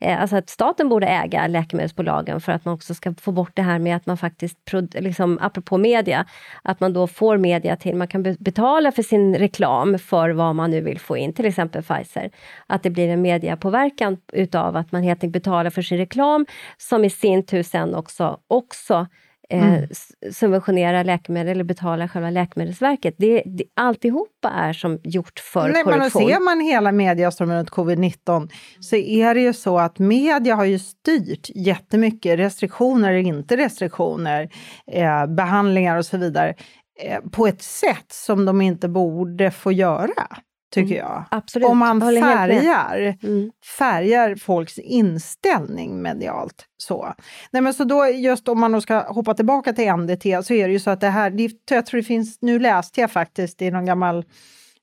[0.00, 3.62] Eh, alltså att staten borde äga läkemedelsbolagen för att man också ska få bort det
[3.62, 4.58] här med att man faktiskt,
[4.92, 6.26] liksom, apropå media,
[6.62, 10.70] att man då får media till, man kan betala för sin reklam för vad man
[10.70, 12.30] nu vill få in, till exempel Pfizer.
[12.66, 16.46] Att det blir en mediapåverkan utav att man helt enkelt betalar för sin reklam
[16.78, 19.06] som i sin tur sen också, också
[19.50, 19.84] Mm.
[19.90, 23.14] s- subventionerar läkemedel eller betalar själva Läkemedelsverket.
[23.18, 26.28] Det, det, alltihopa är som gjort för Nej, men korruption.
[26.28, 28.48] ser man hela mediastormen runt covid-19
[28.80, 34.48] så är det ju så att media har ju styrt jättemycket, restriktioner eller inte restriktioner,
[34.92, 36.54] eh, behandlingar och så vidare,
[37.02, 40.26] eh, på ett sätt som de inte borde få göra.
[40.70, 41.06] Tycker mm.
[41.06, 41.24] jag.
[41.30, 41.68] Absolut.
[41.68, 43.50] Om man färgar, mm.
[43.78, 46.66] färgar folks inställning medialt.
[46.76, 47.14] Så.
[47.50, 50.72] Nej, men så då, just om man ska hoppa tillbaka till NDT så är det
[50.72, 53.70] ju så att det här, det, jag tror det finns, nu läste jag faktiskt i
[53.70, 54.24] någon gammal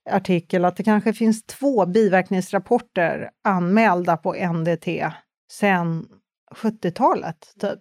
[0.10, 4.88] artikel att det kanske finns två biverkningsrapporter anmälda på NDT
[5.52, 6.08] sedan
[6.56, 7.80] 70-talet, typ.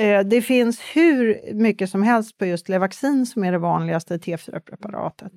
[0.00, 5.32] Eh, det finns hur mycket som helst på just Levaxin som är det vanligaste T4-preparatet.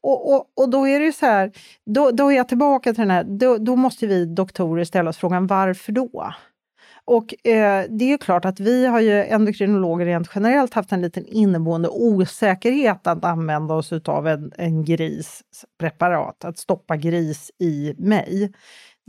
[0.00, 1.52] Och, och, och då är det så här,
[1.86, 5.16] då, då är jag tillbaka till den här, då, då måste vi doktorer ställa oss
[5.16, 6.32] frågan varför då?
[7.04, 11.02] Och eh, det är ju klart att vi har ju endokrinologer rent generellt haft en
[11.02, 18.52] liten inneboende osäkerhet att använda oss utav en, en grispreparat, att stoppa gris i mig.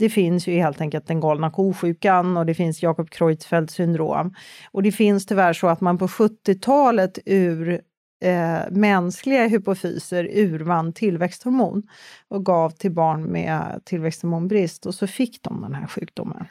[0.00, 4.34] Det finns ju helt enkelt den galna kosjukan och det finns Jakob Creutzfeldt syndrom.
[4.70, 7.80] Och det finns tyvärr så att man på 70-talet ur
[8.24, 11.82] eh, mänskliga hypofyser urvann tillväxthormon
[12.28, 16.46] och gav till barn med tillväxthormonbrist och så fick de den här sjukdomen.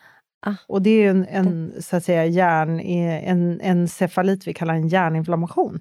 [0.46, 0.54] Ah.
[0.68, 4.88] Och det är en, en, så att säga, hjärn, en, en cefalit, vi kallar en
[4.88, 5.80] hjärninflammation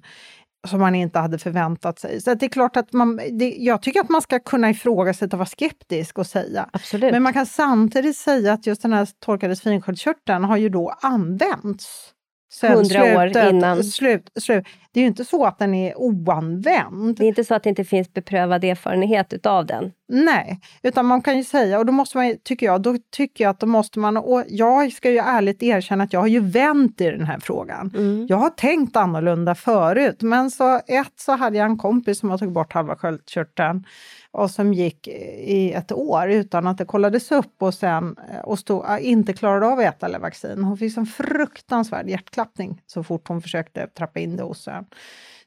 [0.67, 2.21] som man inte hade förväntat sig.
[2.21, 5.39] Så det är klart att man, det, jag tycker att man ska kunna ifrågasätta och
[5.39, 6.69] vara skeptisk och säga.
[6.73, 7.11] Absolut.
[7.11, 12.13] Men man kan samtidigt säga att just den här torkade svinsköldkörteln har ju då använts
[12.61, 13.83] Hundra år innan.
[13.83, 14.65] Slut, slut.
[14.91, 17.17] Det är ju inte så att den är oanvänd.
[17.17, 19.91] Det är inte så att det inte finns beprövad erfarenhet utav den.
[20.11, 23.51] Nej, utan man kan ju säga, och då måste man, tycker jag, då tycker jag
[23.51, 27.01] att då måste man, och jag ska ju ärligt erkänna att jag har ju vänt
[27.01, 27.91] i den här frågan.
[27.95, 28.27] Mm.
[28.29, 32.37] Jag har tänkt annorlunda förut, men så ett så hade jag en kompis som har
[32.37, 33.85] tagit bort halva sköldkörteln
[34.31, 38.59] och som gick i ett år utan att det kollades upp och sen eh, och
[38.59, 40.63] stod, eh, inte klarade av att äta Levaxin.
[40.63, 44.85] Hon fick en fruktansvärd hjärtklappning så fort hon försökte trappa in dosen.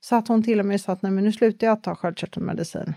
[0.00, 2.94] Så att hon till och med sa att Nej, men nu slutar jag ta sköldkörtelmedicin.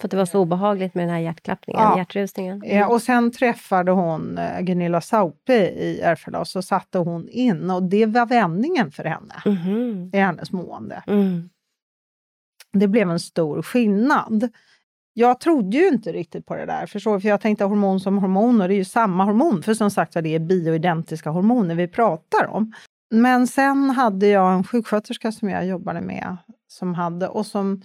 [0.00, 1.98] För att det var så obehagligt med den här hjärtklappningen, ja.
[1.98, 2.62] hjärtrusningen.
[2.62, 2.76] Mm.
[2.76, 7.70] Ja, och sen träffade hon eh, Gunilla Saupe i Järfälla och så satte hon in
[7.70, 10.10] och det var vändningen för henne mm.
[10.12, 11.02] i hennes mående.
[11.06, 11.50] Mm.
[12.72, 14.50] Det blev en stor skillnad
[15.16, 18.60] jag trodde ju inte riktigt på det där, förstår För jag tänkte hormon som hormon
[18.60, 22.46] och det är ju samma hormon, för som sagt det är bioidentiska hormoner vi pratar
[22.46, 22.72] om.
[23.10, 26.36] Men sen hade jag en sjuksköterska som jag jobbade med
[26.68, 27.82] som hade, och som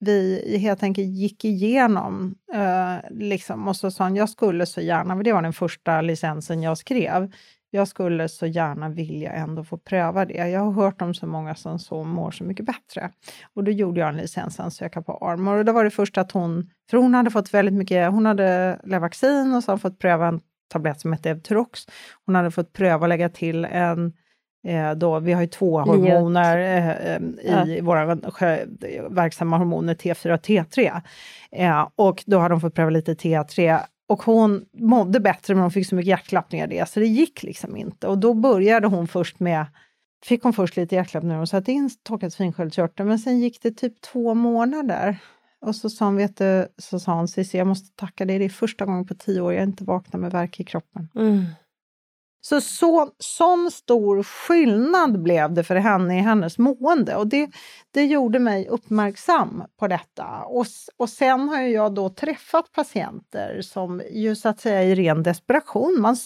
[0.00, 2.34] vi helt enkelt gick igenom.
[2.54, 6.62] Eh, liksom, och så sa hon, jag skulle så gärna, det var den första licensen
[6.62, 7.32] jag skrev,
[7.74, 10.48] jag skulle så gärna vilja ändå få pröva det.
[10.48, 13.10] Jag har hört om så många som så mår så mycket bättre.
[13.54, 16.70] Och då gjorde jag en licensansökan på Armor och då var det först att hon,
[16.90, 20.40] för hon hade fått väldigt mycket, hon hade Levaxin och så hade fått pröva en
[20.72, 21.80] tablett som hette Evturox.
[22.26, 24.12] Hon hade fått pröva att lägga till en eh,
[24.96, 27.84] då, vi har ju två hormoner eh, eh, i ja.
[27.84, 28.14] våra
[29.08, 31.02] verksamma hormoner, T4 och T3.
[31.52, 35.70] Eh, och då hade hon fått pröva lite T3 och hon mådde bättre men hon
[35.70, 38.06] fick så mycket hjärtklappningar det, så det gick liksom inte.
[38.06, 39.66] Och då började hon först med,
[40.24, 44.00] fick hon först lite hjärtklappningar och satte in torkad svinsköldkörtel, men sen gick det typ
[44.00, 45.18] två månader.
[45.60, 48.44] Och så sa hon, vet du, så sa hon, Cissi, jag måste tacka dig, det
[48.44, 51.08] är första gången på tio år jag inte vaknar med värk i kroppen.
[51.14, 51.44] Mm.
[52.46, 57.50] Så, så sån stor skillnad blev det för henne i hennes mående och det,
[57.90, 60.42] det gjorde mig uppmärksam på detta.
[60.46, 65.22] Och, och sen har jag då träffat patienter som ju så att säga i ren
[65.22, 66.16] desperation, man,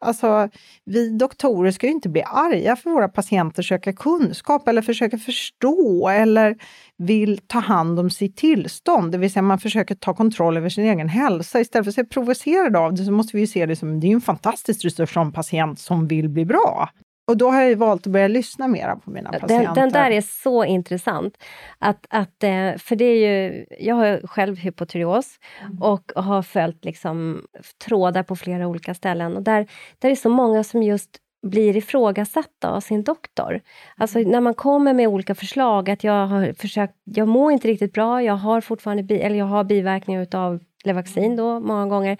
[0.00, 0.48] Alltså,
[0.84, 6.08] vi doktorer ska ju inte bli arga för våra patienter söker kunskap eller försöker förstå
[6.08, 6.56] eller
[6.96, 10.84] vill ta hand om sitt tillstånd, det vill säga man försöker ta kontroll över sin
[10.84, 11.60] egen hälsa.
[11.60, 14.12] Istället för att se provocerade av det så måste vi se det som det är
[14.12, 16.88] en fantastisk resurs som patient som vill bli bra.
[17.30, 19.64] Och då har jag valt att börja lyssna mer på mina patienter.
[19.64, 21.34] Den, den, där är så intressant.
[21.78, 25.82] Att, att, eh, för det är ju, jag har själv hypotyreos mm.
[25.82, 27.42] och har följt liksom
[27.84, 29.36] trådar på flera olika ställen.
[29.36, 29.66] Och där,
[29.98, 31.10] där är så många som just
[31.42, 33.60] blir ifrågasatta av sin doktor.
[33.96, 34.30] Alltså mm.
[34.30, 38.22] när man kommer med olika förslag, att jag har försökt, jag mår inte riktigt bra,
[38.22, 42.18] jag har fortfarande bi, eller jag har biverkningar utav Levaxin då, många gånger.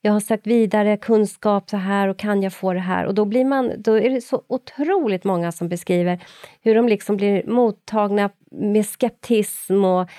[0.00, 3.04] Jag har sökt vidare kunskap så här och kan jag få det här?
[3.04, 6.24] Och då, blir man, då är det så otroligt många som beskriver
[6.62, 10.10] hur de liksom blir mottagna med skeptism och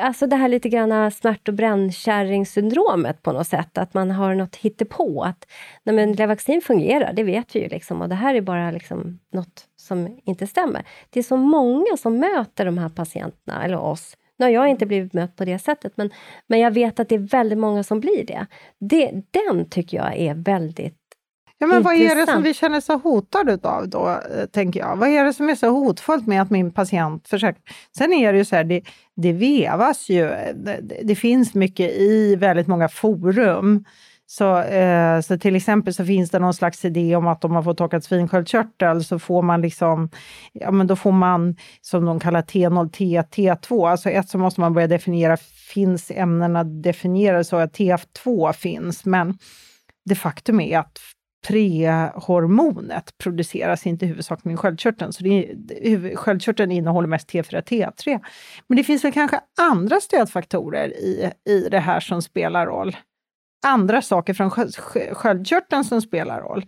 [0.00, 3.22] alltså det här lite grann smärt och brännkärringssyndromet.
[3.22, 5.22] på något sätt, att man har något hittepå.
[5.22, 5.46] Att
[5.82, 9.18] nej men Levaxin fungerar, det vet vi ju liksom och det här är bara liksom
[9.32, 10.84] något som inte stämmer.
[11.10, 14.86] Det är så många som möter de här patienterna, eller oss, nu har jag inte
[14.86, 16.10] blivit mött på det sättet, men,
[16.46, 18.46] men jag vet att det är väldigt många som blir det.
[18.80, 19.22] det.
[19.30, 21.04] Den tycker jag är väldigt
[21.58, 24.96] Ja, men vad är det som vi känner så hotade av då, eh, tänker jag?
[24.96, 27.62] Vad är det som är så hotfullt med att min patient försöker...
[27.98, 28.82] Sen är det ju så här, det,
[29.16, 30.22] det vevas ju,
[30.54, 33.84] det, det finns mycket i väldigt många forum
[34.26, 37.64] så, eh, så till exempel så finns det någon slags idé om att om man
[37.64, 40.10] får torkad svinsköldkörtel så får man liksom,
[40.52, 43.90] ja men då får man som de kallar T0, T, T2.
[43.90, 45.36] Alltså ett så måste man börja definiera,
[45.74, 49.04] finns ämnena definierade så att TF2 finns?
[49.04, 49.38] Men
[50.04, 50.98] det faktum är att
[51.48, 55.12] prehormonet produceras inte huvudsakligen i sköldkörteln.
[55.12, 58.20] Så det är, sköldkörteln innehåller mest T4, T3.
[58.66, 62.96] Men det finns väl kanske andra stödfaktorer i, i det här som spelar roll
[63.64, 64.50] andra saker från
[65.14, 66.64] sköldkörteln som spelar roll.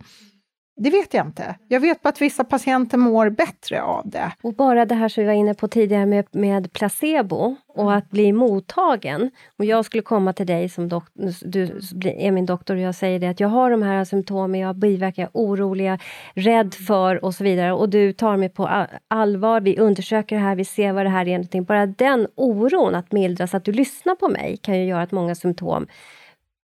[0.79, 1.55] Det vet jag inte.
[1.67, 4.31] Jag vet bara att vissa patienter mår bättre av det.
[4.41, 8.09] Och bara det här som vi var inne på tidigare med, med placebo och att
[8.09, 9.31] bli mottagen.
[9.59, 11.01] Och jag skulle komma till dig som
[11.41, 14.67] du är min doktor och jag säger det att jag har de här symptomen, jag
[14.67, 15.99] har biverkningar, jag är orolig,
[16.33, 17.73] rädd för och så vidare.
[17.73, 21.27] Och du tar mig på allvar, vi undersöker det här, vi ser vad det här
[21.27, 21.61] är.
[21.61, 25.35] Bara den oron att mildras, att du lyssnar på mig kan ju göra att många
[25.35, 25.87] symptom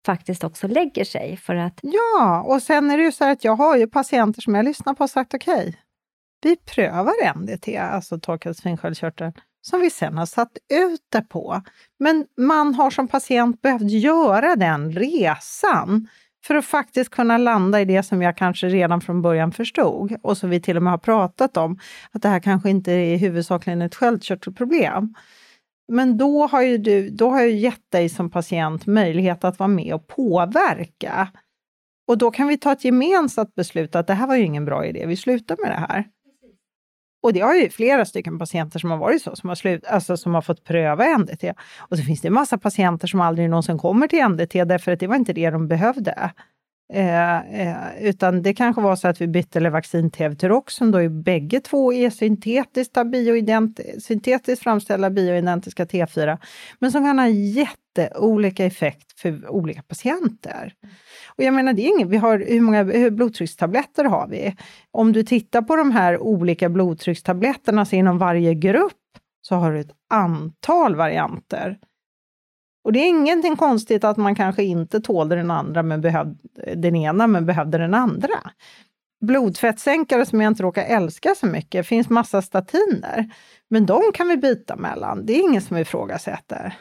[0.05, 1.37] faktiskt också lägger sig.
[1.37, 1.79] För att...
[1.81, 4.93] Ja, och sen är det ju så att jag har ju patienter som jag lyssnar
[4.93, 5.73] på och sagt okej, okay,
[6.41, 11.61] vi prövar NDT, alltså torkad svinsköldkörtel, som vi sen har satt ut det på.
[11.99, 16.07] Men man har som patient behövt göra den resan
[16.45, 20.37] för att faktiskt kunna landa i det som jag kanske redan från början förstod och
[20.37, 21.79] som vi till och med har pratat om,
[22.11, 25.13] att det här kanske inte är huvudsakligen ett sköldkörtelproblem.
[25.91, 29.67] Men då har ju du, då har jag gett dig som patient möjlighet att vara
[29.67, 31.32] med och påverka.
[32.08, 34.86] Och då kan vi ta ett gemensamt beslut att det här var ju ingen bra
[34.86, 36.06] idé, vi slutar med det här.
[37.23, 40.17] Och det har ju flera stycken patienter som har varit så, som har, slut, alltså
[40.17, 41.43] som har fått pröva NDT.
[41.80, 44.99] Och så finns det en massa patienter som aldrig någonsin kommer till NDT därför att
[44.99, 46.32] det var inte det de behövde.
[46.93, 50.36] Eh, eh, utan det kanske var så att vi bytte Levaxin till
[50.67, 56.38] som då är bägge två är syntetiskt, bioident syntetiskt framställda bioidentiska T4,
[56.80, 60.73] men som kan ha jätteolika effekt för olika patienter.
[61.38, 64.56] Och jag menar, det är inget, vi har, hur många hur blodtryckstabletter har vi?
[64.91, 68.93] Om du tittar på de här olika blodtryckstabletterna så inom varje grupp
[69.41, 71.77] så har du ett antal varianter.
[72.84, 76.36] Och det är ingenting konstigt att man kanske inte tålde den andra, men behövde,
[76.76, 78.52] den ena, men behövde den andra.
[79.22, 83.34] Blodfettsänkare som jag inte råkar älska så mycket, finns massa statiner.
[83.67, 86.74] Men de kan vi byta mellan, det är ingen som ifrågasätter.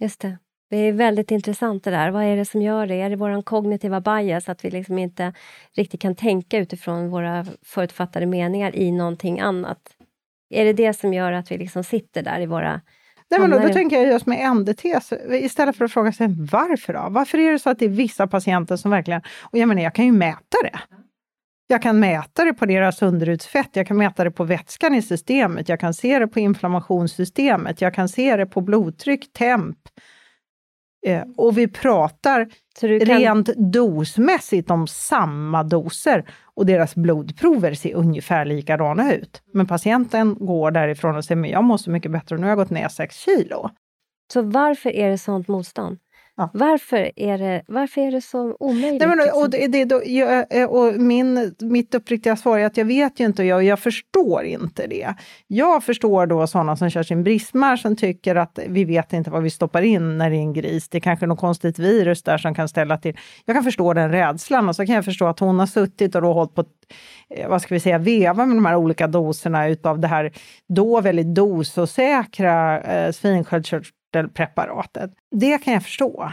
[0.00, 0.38] Just det.
[0.70, 2.10] Det är väldigt intressant det där.
[2.10, 2.94] Vad är det som gör det?
[2.94, 5.32] Är det vår kognitiva bias, att vi liksom inte
[5.76, 9.78] riktigt kan tänka utifrån våra förutfattade meningar i någonting annat?
[10.50, 12.80] Är det det som gör att vi liksom sitter där i våra
[13.30, 14.84] Nej, men då, då tänker jag just med NDT,
[15.30, 17.06] istället för att fråga sig varför då?
[17.10, 19.22] Varför är det så att det är vissa patienter som verkligen...
[19.42, 20.78] Och jag menar, jag kan ju mäta det.
[21.66, 25.68] Jag kan mäta det på deras underutsfett, jag kan mäta det på vätskan i systemet,
[25.68, 29.78] jag kan se det på inflammationssystemet, jag kan se det på blodtryck, temp.
[31.08, 32.48] Eh, och vi pratar
[32.80, 32.88] kan...
[32.88, 39.42] rent dosmässigt om samma doser och deras blodprover ser ungefär likadana ut.
[39.52, 42.58] Men patienten går därifrån och säger, men jag mår så mycket bättre nu har jag
[42.58, 43.70] gått ner 6 kilo.
[44.32, 45.98] Så varför är det sånt motstånd?
[46.38, 46.50] Ja.
[46.54, 49.00] Varför, är det, varför är det så omöjligt?
[49.00, 49.42] Nej, men, liksom?
[49.42, 53.20] och det, det, då, jag, eh, och min, mitt uppriktiga svar är att jag vet
[53.20, 55.14] ju inte och jag, jag förstår inte det.
[55.46, 59.42] Jag förstår då sådana som kör sin Brismar som tycker att vi vet inte vad
[59.42, 60.88] vi stoppar in när det är en gris.
[60.88, 63.16] Det är kanske något konstigt virus där som kan ställa till.
[63.44, 66.22] Jag kan förstå den rädslan och så kan jag förstå att hon har suttit och
[66.22, 66.64] då hållit på
[67.30, 70.32] eh, vad ska vi säga, veva med de här olika doserna utav det här
[70.68, 75.10] då väldigt dososäkra eh, svinsköldkörtel preparatet.
[75.30, 76.32] Det kan jag förstå.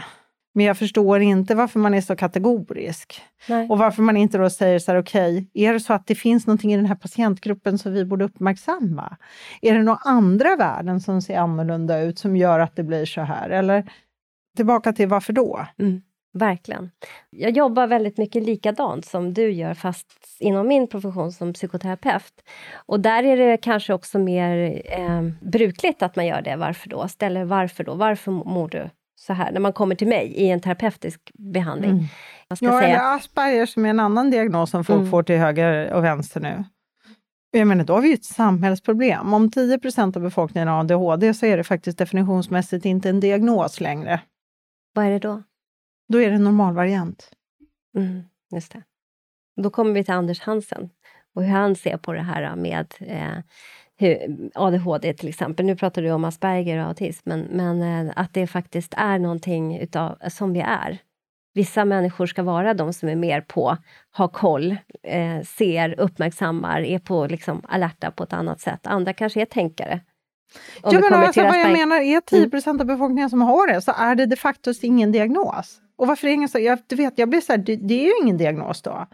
[0.56, 3.22] Men jag förstår inte varför man är så kategorisk.
[3.48, 3.68] Nej.
[3.68, 6.14] Och varför man inte då säger så här, okej, okay, är det så att det
[6.14, 9.16] finns någonting i den här patientgruppen som vi borde uppmärksamma?
[9.62, 13.20] Är det några andra värden som ser annorlunda ut som gör att det blir så
[13.20, 13.50] här?
[13.50, 13.90] Eller
[14.56, 15.66] tillbaka till varför då?
[15.78, 16.02] Mm.
[16.36, 16.90] Verkligen.
[17.30, 20.06] Jag jobbar väldigt mycket likadant som du gör, fast
[20.40, 22.32] inom min profession som psykoterapeut.
[22.86, 26.56] Och där är det kanske också mer eh, brukligt att man gör det.
[26.56, 27.08] Varför då?
[27.08, 27.94] Ställer varför då?
[27.94, 29.52] Varför mår du så här?
[29.52, 31.90] När man kommer till mig i en terapeutisk behandling.
[31.90, 32.04] Mm.
[32.48, 32.82] ja, säga...
[32.82, 35.10] eller Asperger som är en annan diagnos som folk mm.
[35.10, 36.64] får till höger och vänster nu.
[37.50, 39.34] Jag menar, då har vi ju ett samhällsproblem.
[39.34, 44.20] Om 10% av befolkningen har ADHD så är det faktiskt definitionsmässigt inte en diagnos längre.
[44.94, 45.42] Vad är det då?
[46.08, 47.30] Då är det en normalvariant.
[47.96, 48.22] Mm,
[48.54, 48.82] just det.
[49.62, 50.90] Då kommer vi till Anders Hansen
[51.34, 53.38] och hur han ser på det här med eh,
[53.98, 55.66] hur, ADHD till exempel.
[55.66, 59.78] Nu pratar du om Asperger och autism, men, men eh, att det faktiskt är någonting
[59.78, 60.98] utav, som vi är.
[61.54, 63.76] vissa människor ska vara de som är mer på,
[64.10, 68.86] har koll, eh, ser, uppmärksammar, är på liksom alerta på ett annat sätt.
[68.86, 70.00] Andra kanske är tänkare.
[70.82, 72.80] Om ja, men alltså, vad jag menar, är 10 mm.
[72.80, 75.80] av befolkningen som har det, så är det de facto ingen diagnos.
[75.98, 76.58] Och varför är ingen så?
[76.58, 79.06] Jag, du vet, jag blir så här, det, det är ju ingen diagnos då.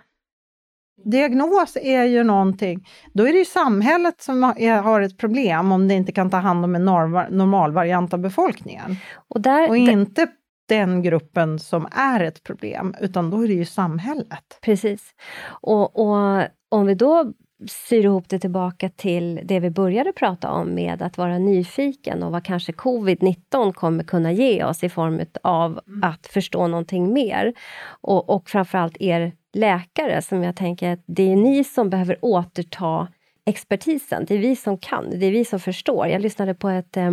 [1.05, 4.43] Diagnos är ju någonting, då är det ju samhället som
[4.85, 6.85] har ett problem om det inte kan ta hand om en
[7.30, 8.97] normalvariant av befolkningen.
[9.28, 10.26] Och, där, och inte
[10.68, 14.59] den gruppen som är ett problem, utan då är det ju samhället.
[14.61, 15.14] Precis.
[15.45, 17.33] Och, och om vi då
[17.67, 22.33] syr ihop det tillbaka till det vi började prata om med att vara nyfiken och
[22.33, 26.03] vad kanske covid-19 kommer kunna ge oss i form av mm.
[26.03, 27.55] att förstå någonting mer.
[27.85, 33.09] Och, och framförallt er läkare som jag tänker att det är ni som behöver återta
[33.45, 34.25] expertisen.
[34.29, 36.07] Det är vi som kan, det är vi som förstår.
[36.07, 37.13] Jag lyssnade på ett, eh,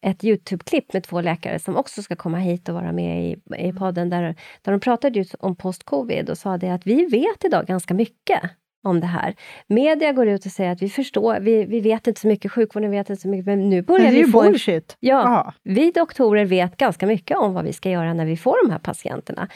[0.00, 3.72] ett Youtube-klipp med två läkare som också ska komma hit och vara med i, i
[3.72, 4.22] podden där,
[4.62, 8.40] där de pratade just om post-covid och sa det att vi vet idag ganska mycket
[8.84, 9.34] om det här.
[9.66, 12.90] Media går ut och säger att vi förstår, vi, vi vet inte så mycket, sjukvården
[12.90, 14.42] vet inte så mycket, men nu börjar men det är ju få...
[14.42, 14.96] bullshit!
[15.00, 15.52] Ja, Aha.
[15.62, 18.78] vi doktorer vet ganska mycket om vad vi ska göra när vi får de här
[18.78, 19.48] patienterna.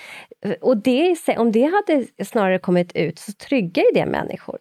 [0.60, 4.58] Och det, om det hade snarare kommit ut så tryggar ju det människor.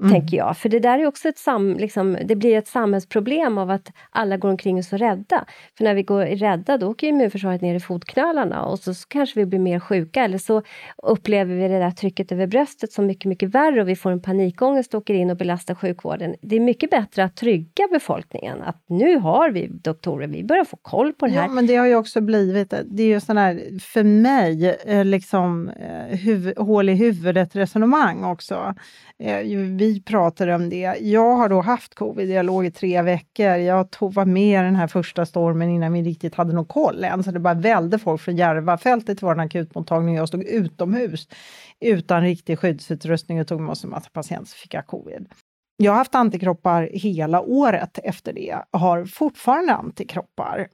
[0.00, 0.12] Mm.
[0.12, 0.56] tänker jag.
[0.56, 4.36] För det där är också ett, sam, liksom, det blir ett samhällsproblem av att alla
[4.36, 5.44] går omkring och är så rädda.
[5.78, 9.40] För när vi går rädda, då åker immunförsvaret ner i fotknölarna och så, så, kanske
[9.40, 10.62] vi blir mer sjuka eller så
[11.02, 14.22] upplever vi det där trycket över bröstet som mycket, mycket värre och vi får en
[14.22, 16.34] panikångest och åker in och belastar sjukvården.
[16.42, 20.76] Det är mycket bättre att trygga befolkningen att nu har vi doktorer, vi börjar få
[20.76, 21.42] koll på det här.
[21.42, 25.04] Ja, men det har ju också blivit, det är ju sån här, för mig, eh,
[25.04, 28.74] liksom eh, huvud, hål i huvudet resonemang också.
[29.20, 29.38] Eh,
[29.76, 30.96] vi pratade om det.
[31.00, 33.46] Jag har då haft covid, jag låg i tre veckor.
[33.46, 37.04] Jag tog, var med i den här första stormen innan vi riktigt hade någon koll
[37.04, 40.14] än, så det bara välde folk från Järvafältet till vår akutmottagning.
[40.14, 41.28] Jag stod utomhus
[41.80, 45.28] utan riktig skyddsutrustning och tog med oss en massa patienter så fick jag covid.
[45.76, 50.68] Jag har haft antikroppar hela året efter det, har fortfarande antikroppar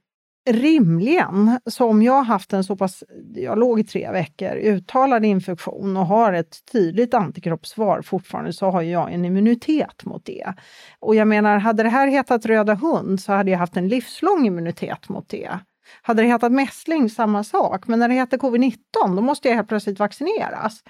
[0.47, 5.25] rimligen, så om jag har haft en så pass, jag låg i tre veckor, uttalad
[5.25, 10.55] infektion och har ett tydligt antikroppssvar fortfarande, så har jag en immunitet mot det.
[10.99, 14.47] Och jag menar, hade det här hetat röda hund så hade jag haft en livslång
[14.47, 15.59] immunitet mot det.
[16.03, 17.87] Hade det hetat mässling, samma sak.
[17.87, 18.77] Men när det heter covid-19,
[19.17, 20.83] då måste jag helt plötsligt vaccineras.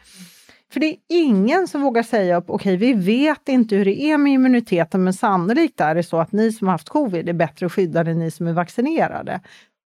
[0.72, 4.00] För det är ingen som vågar säga upp, okej, okay, vi vet inte hur det
[4.00, 7.32] är med immuniteten, men sannolikt är det så att ni som har haft covid är
[7.32, 9.40] bättre skyddade än ni som är vaccinerade.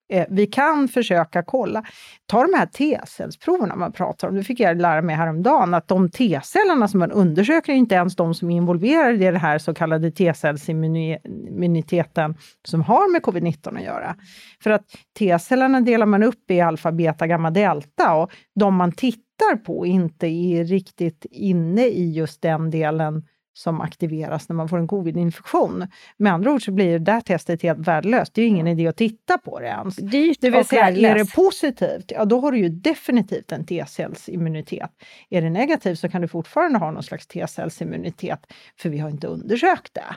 [0.10, 1.84] Eh, vi kan försöka kolla.
[2.26, 4.36] Ta de här T-cellsproverna man pratar om.
[4.36, 8.16] Det fick jag lära mig häromdagen, att de T-cellerna som man undersöker är inte ens
[8.16, 12.36] de som är involverade i den här så kallade T-cellsimmuniteten
[12.68, 14.16] som har med covid-19 att göra.
[14.64, 14.86] För att
[15.20, 20.28] T-cellerna delar man upp i alfa, beta, gamma, delta och de man tittar på inte
[20.28, 23.24] är riktigt inne i just den delen
[23.58, 25.88] som aktiveras när man får en covid-infektion.
[26.18, 28.34] Med andra ord så blir det där testet helt värdelöst.
[28.34, 29.96] Det är ju ingen idé att titta på det ens.
[29.96, 34.90] Dyrt det vill säga, är det positivt, ja då har du ju definitivt en T-cellsimmunitet.
[35.30, 38.40] Är det negativt så kan du fortfarande ha någon slags T-cellsimmunitet,
[38.80, 40.16] för vi har inte undersökt det.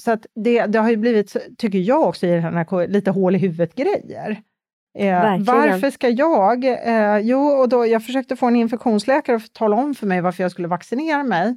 [0.00, 3.34] Så att det, det har ju blivit, tycker jag också, i den här lite hål
[3.34, 4.42] i huvudet-grejer.
[4.98, 6.64] Eh, varför ska jag?
[6.64, 10.42] Eh, jo, och då, jag försökte få en infektionsläkare att tala om för mig varför
[10.42, 11.56] jag skulle vaccinera mig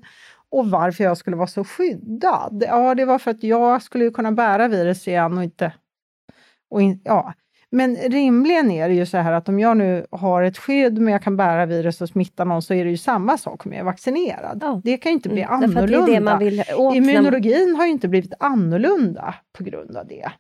[0.52, 2.64] och varför jag skulle vara så skyddad.
[2.68, 5.74] Ja, det var för att jag skulle kunna bära virus igen och inte...
[6.70, 7.34] Och in, ja.
[7.70, 11.14] Men rimligen är det ju så här att om jag nu har ett skydd men
[11.14, 13.80] jag kan bära virus och smitta någon så är det ju samma sak om jag
[13.80, 14.64] är vaccinerad.
[14.64, 14.80] Oh.
[14.84, 16.38] Det kan ju inte bli mm, annorlunda.
[16.38, 16.64] Det det vill
[16.96, 20.32] Immunologin har ju inte blivit annorlunda på grund av det.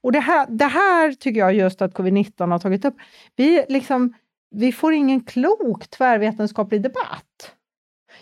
[0.00, 2.96] Och det här, det här tycker jag just att covid-19 har tagit upp.
[3.36, 4.14] Vi, liksom,
[4.50, 7.54] vi får ingen klok tvärvetenskaplig debatt.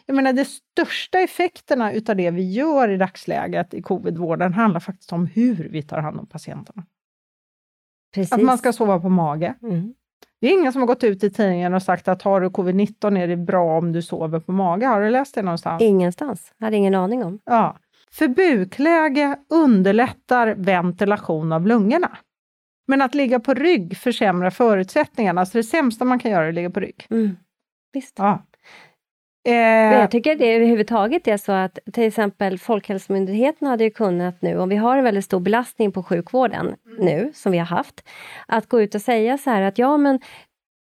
[0.09, 5.13] Jag menar, de största effekterna utav det vi gör i dagsläget i covidvården handlar faktiskt
[5.13, 6.87] om hur vi tar hand om patienterna.
[8.15, 8.33] Precis.
[8.33, 9.55] Att man ska sova på mage.
[9.63, 9.95] Mm.
[10.41, 13.19] Det är ingen som har gått ut i tidningen och sagt att har du covid-19
[13.19, 14.87] är det bra om du sover på mage.
[14.87, 15.83] Har du läst det någonstans?
[15.83, 16.55] Ingenstans.
[16.61, 17.41] Hade ingen aning om.
[17.45, 17.79] Ja.
[18.11, 22.19] För bukläge underlättar ventilation av lungorna.
[22.87, 26.55] Men att ligga på rygg försämrar förutsättningarna, så det sämsta man kan göra är att
[26.55, 27.07] ligga på rygg.
[27.11, 27.37] Mm.
[27.93, 28.15] Visst.
[28.19, 28.48] Ja.
[29.49, 34.43] Eh, Men jag tycker det överhuvudtaget är så att till exempel Folkhälsomyndigheten hade ju kunnat
[34.43, 37.05] nu, om vi har en väldigt stor belastning på sjukvården mm.
[37.05, 38.09] nu, som vi har haft,
[38.47, 40.21] att gå ut och säga så här att ja men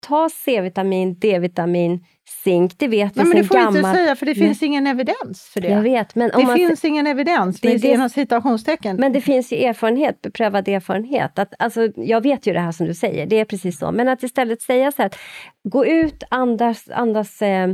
[0.08, 2.04] ta C-vitamin, D-vitamin,
[2.44, 3.76] zink, det vet vi Nej, men det får gammalt.
[3.76, 5.68] inte säga, för det finns ingen evidens för det.
[5.68, 8.96] Jag vet, men om det man, finns ingen evidens, Det det- inom citationstecken.
[8.96, 11.38] men det finns ju erfarenhet, beprövad erfarenhet.
[11.38, 13.92] Att, alltså, jag vet ju det här som du säger, det är precis så.
[13.92, 15.16] Men att istället säga så här, att
[15.64, 17.68] gå ut, andas, andas eh,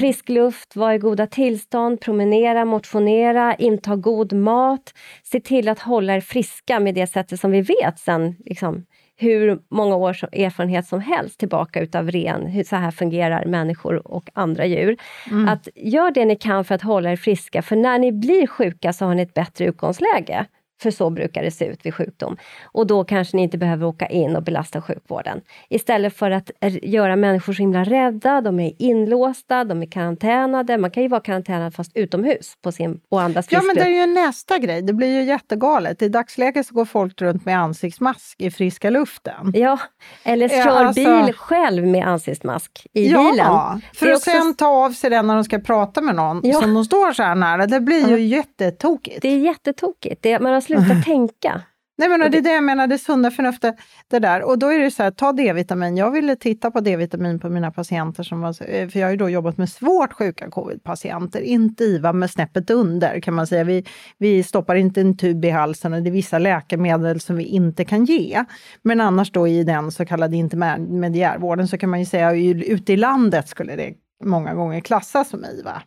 [0.00, 4.94] frisk luft, vara i goda tillstånd, promenera, motionera, inta god mat.
[5.24, 8.84] Se till att hålla er friska med det sättet som vi vet sen liksom,
[9.20, 14.30] hur många års erfarenhet som helst tillbaka utav ren, hur så här fungerar människor och
[14.34, 14.96] andra djur.
[15.30, 15.48] Mm.
[15.48, 18.92] Att gör det ni kan för att hålla er friska, för när ni blir sjuka
[18.92, 20.46] så har ni ett bättre utgångsläge.
[20.82, 22.36] För så brukar det se ut vid sjukdom.
[22.64, 25.40] Och då kanske ni inte behöver åka in och belasta sjukvården.
[25.68, 26.50] Istället för att
[26.82, 30.78] göra människor så himla rädda, de är inlåsta, de är karantänade.
[30.78, 34.06] Man kan ju vara karantänad fast utomhus på sin, och andas Ja, men det är
[34.06, 34.82] ju nästa grej.
[34.82, 36.02] Det blir ju jättegalet.
[36.02, 39.52] I dagsläget så går folk runt med ansiktsmask i friska luften.
[39.54, 39.78] Ja,
[40.24, 43.34] eller Ja, kör alltså- bil själv med ansiktsmask i bilen.
[43.36, 46.00] Ja, för Det är att också- sen ta av sig den när de ska prata
[46.00, 46.60] med någon Ja.
[46.60, 47.66] som de står så här nära.
[47.66, 49.22] Det blir ju jättetokigt.
[49.22, 50.22] Det är jättetokigt.
[50.22, 51.62] Det, man har slutat tänka.
[51.98, 53.74] Nej, men det är det jag menar, det sunda förnuftet.
[54.08, 54.42] Det där.
[54.42, 55.96] Och då är det så här, ta D-vitamin.
[55.96, 59.16] Jag ville titta på D-vitamin på mina patienter, som var, eh, för jag har ju
[59.16, 63.64] då jobbat med svårt sjuka covid-patienter, inte IVA med snäppet under kan man säga.
[63.64, 63.84] Vi,
[64.18, 67.84] vi stoppar inte en tub i halsen och det är vissa läkemedel som vi inte
[67.84, 68.44] kan ge.
[68.82, 72.96] Men annars då i den så kallade intermediärvården så kan man ju säga, ute i
[72.96, 73.94] landet skulle det
[74.24, 75.82] många gånger klassas som IVA.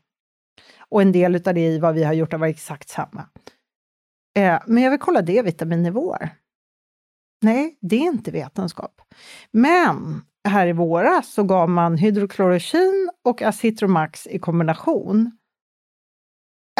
[0.90, 3.26] Och en del av det IVA vi har gjort har varit exakt samma.
[4.38, 6.30] Eh, men jag vill kolla D-vitaminnivåer.
[7.42, 9.02] Nej, det är inte vetenskap.
[9.52, 15.32] Men här i våras så gav man hydroklorokin och Acitromax i kombination.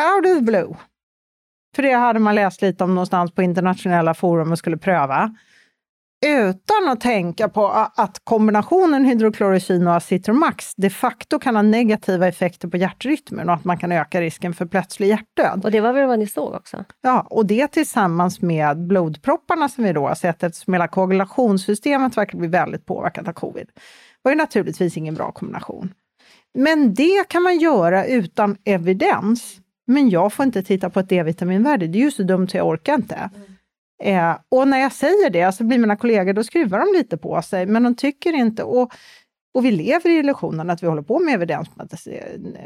[0.02, 0.76] Out of the blue.
[1.76, 5.36] För det hade man läst lite om någonstans på internationella forum och skulle pröva.
[6.26, 12.68] Utan att tänka på att kombinationen hydroklorokin och Acitromax de facto kan ha negativa effekter
[12.68, 15.66] på hjärtrytmen och att man kan öka risken för plötslig hjärtdöd.
[15.66, 16.86] Och det var väl vad ni såg också?
[17.02, 22.38] Ja, och det tillsammans med blodpropparna som vi då har sett, eftersom hela koagulationssystemet verkar
[22.38, 23.68] bli väldigt påverkat av covid,
[24.22, 25.94] var ju naturligtvis ingen bra kombination.
[26.54, 29.58] Men det kan man göra utan evidens.
[29.88, 32.68] Men jag får inte titta på ett D-vitaminvärde, det är ju så dumt så jag
[32.68, 33.30] orkar inte.
[34.02, 37.42] Eh, och när jag säger det så blir mina kollegor, då skruvar de lite på
[37.42, 38.94] sig, men de tycker inte, och,
[39.54, 42.58] och vi lever i illusionen att vi håller på med evidensbaserad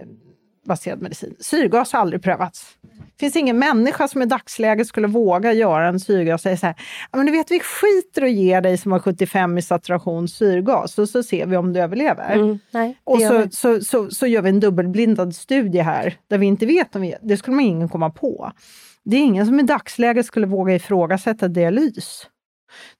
[1.01, 1.35] medicin.
[1.39, 2.77] Syrgas har aldrig prövats.
[3.17, 6.65] Det finns ingen människa som i dagsläget skulle våga göra en syrgas och säga så
[6.65, 6.75] här,
[7.11, 10.99] "Ja, men du vet vi skiter och ger dig som har 75 i saturation syrgas
[10.99, 12.35] och så ser vi om du överlever.
[12.35, 16.45] Mm, nej, Och så, så, så, så gör vi en dubbelblindad studie här, där vi
[16.45, 17.15] inte vet om vi...
[17.21, 18.51] Det skulle man ingen komma på.
[19.03, 22.27] Det är ingen som i dagsläget skulle våga ifrågasätta dialys.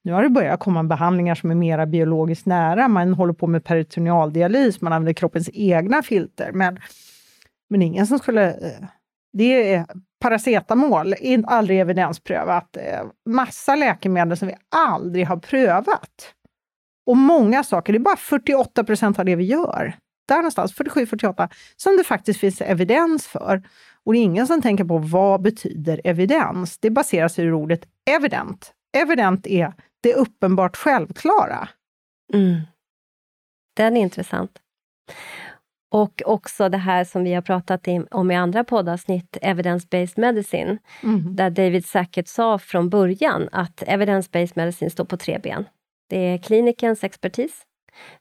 [0.04, 2.88] Nu har det börjat komma behandlingar som är mera biologiskt nära.
[2.88, 6.52] Man håller på med peritonealdialys, man använder kroppens egna filter.
[6.52, 6.80] Men,
[7.70, 8.50] men ingen som skulle...
[8.50, 8.88] Eh,
[9.34, 9.86] det är
[10.20, 11.14] paracetamol,
[11.48, 12.78] aldrig evidensprövat.
[12.78, 16.34] Eh, massa läkemedel som vi aldrig har prövat.
[17.06, 19.98] Och många saker, det är bara 48 procent av det vi gör,
[20.28, 23.64] där någonstans, 47-48, som det faktiskt finns evidens för.
[24.04, 26.78] Och det är ingen som tänker på vad betyder evidens?
[26.78, 28.74] Det baseras ur ordet evident.
[28.98, 31.70] Evident är det uppenbart självklara.
[32.34, 32.62] Mm.
[33.76, 34.52] Den är intressant.
[35.96, 40.78] Och också det här som vi har pratat om i andra poddavsnitt, evidence-based medicine,
[41.36, 45.66] där David Sackett sa från början att evidence-based medicine står på tre ben.
[46.10, 47.62] Det är klinikens expertis,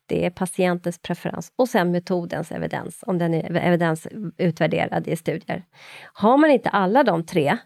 [0.05, 5.63] det är patientens preferens och sen metodens evidens, om den är evidensutvärderad i studier.
[6.13, 7.57] Har man inte alla de tre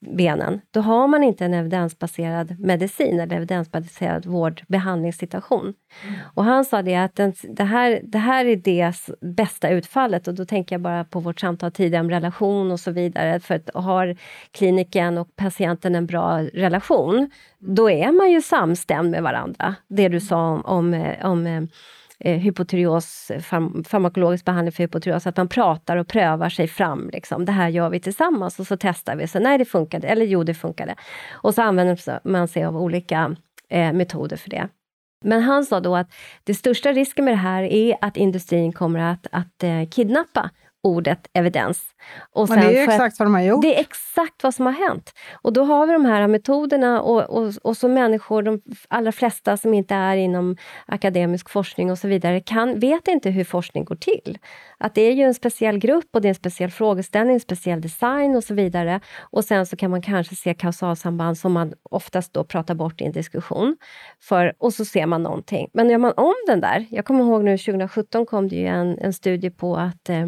[0.00, 5.74] benen, då har man inte en evidensbaserad medicin eller evidensbaserad vård behandlingssituation.
[6.34, 10.34] Och han sa det att den, det, här, det här är det bästa utfallet och
[10.34, 13.40] då tänker jag bara på vårt samtal tidigare om relation och så vidare.
[13.40, 14.16] För att har
[14.50, 19.74] kliniken och patienten en bra relation, då är man ju samstämd med varandra.
[19.88, 21.68] Det du sa om, om, eh, om
[22.20, 27.10] eh, hypotyreos, eh, farm, farmakologisk behandling för hypotyreos, att man pratar och prövar sig fram.
[27.12, 27.44] Liksom.
[27.44, 29.26] Det här gör vi tillsammans och så testar vi.
[29.26, 30.08] Så nej, det funkade.
[30.08, 30.94] Eller jo, det funkade.
[31.30, 33.36] Och så använder man sig av olika
[33.68, 34.68] eh, metoder för det.
[35.24, 36.12] Men han sa då att
[36.44, 40.50] det största risken med det här är att industrin kommer att, att eh, kidnappa
[40.88, 41.82] ordet evidens.
[42.32, 43.62] Och Men det är exakt vad de har gjort.
[43.62, 45.12] Det är exakt vad som har hänt.
[45.42, 49.56] Och då har vi de här metoderna och, och, och så människor, de allra flesta
[49.56, 53.96] som inte är inom akademisk forskning och så vidare, kan, vet inte hur forskning går
[53.96, 54.38] till.
[54.78, 57.80] Att det är ju en speciell grupp och det är en speciell frågeställning, en speciell
[57.80, 59.00] design och så vidare.
[59.20, 63.04] Och sen så kan man kanske se kausalsamband som man oftast då pratar bort i
[63.04, 63.76] en diskussion.
[64.20, 65.70] För, och så ser man någonting.
[65.72, 68.98] Men gör man om den där, jag kommer ihåg nu 2017 kom det ju en,
[68.98, 70.26] en studie på att eh,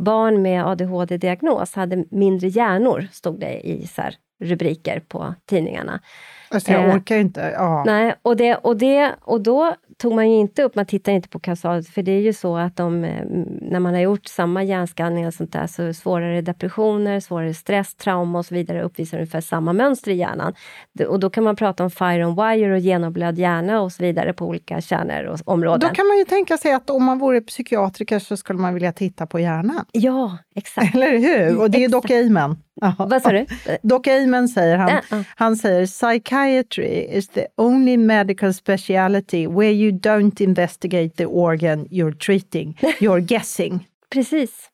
[0.00, 4.02] barn med ADHD-diagnos hade mindre hjärnor, stod det i så
[4.40, 6.00] rubriker på tidningarna.
[6.48, 7.40] Alltså jag eh, orkar inte.
[7.40, 7.84] Ja.
[7.86, 11.28] Nej, och, det, och, det, och då tog man ju inte upp, man tittar inte
[11.28, 13.24] på kausalt, för det är ju så att de, eh,
[13.60, 18.38] när man har gjort samma hjärnskanning och sånt där, så svårare depressioner, svårare stress, trauma
[18.38, 20.54] och så vidare uppvisar ungefär samma mönster i hjärnan.
[21.08, 24.32] Och då kan man prata om fire on wire och genomblöd hjärna och så vidare
[24.32, 25.88] på olika kärnor och områden.
[25.88, 28.92] Då kan man ju tänka sig att om man vore psykiatriker så skulle man vilja
[28.92, 29.84] titta på hjärnan.
[29.92, 30.94] Ja, exakt.
[30.94, 31.60] Eller hur?
[31.60, 32.56] Och det är dock Amen.
[32.98, 33.46] Vad sa du?
[33.82, 34.90] Doc Amen säger han.
[35.10, 35.24] Ja.
[35.36, 42.18] Han säger psychiatry is the only medical speciality where you don't investigate the organ you're
[42.18, 43.86] treating, you're guessing.
[44.10, 44.70] Precis.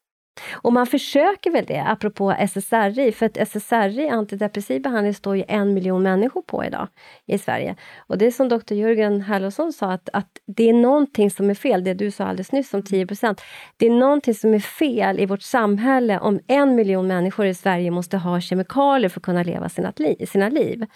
[0.52, 5.74] Och man försöker väl det, apropå SSRI, för att SSRI, antidepressiv behandling, står ju en
[5.74, 6.88] miljon människor på idag
[7.26, 7.76] i Sverige.
[8.06, 11.54] Och det är som doktor Jörgen Herlofsson sa, att, att det är någonting som är
[11.54, 13.40] fel, det du sa alldeles nyss om 10%
[13.76, 17.90] Det är någonting som är fel i vårt samhälle om en miljon människor i Sverige
[17.90, 19.92] måste ha kemikalier för att kunna leva sina,
[20.28, 20.86] sina liv.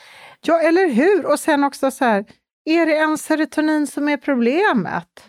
[0.41, 1.27] Ja, eller hur?
[1.33, 2.25] Och sen också så här,
[2.71, 5.25] är det ens serotonin som är problemet?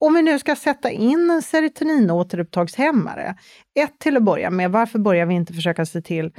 [0.00, 3.36] Om vi nu ska sätta in en serotoninåterupptagshämmare,
[3.78, 6.32] ett till att börja med, varför börjar vi inte försöka se till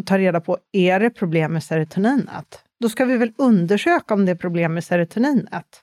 [0.00, 2.62] att ta reda på, är det problem med serotoninet?
[2.80, 5.82] Då ska vi väl undersöka om det är problem med serotoninet.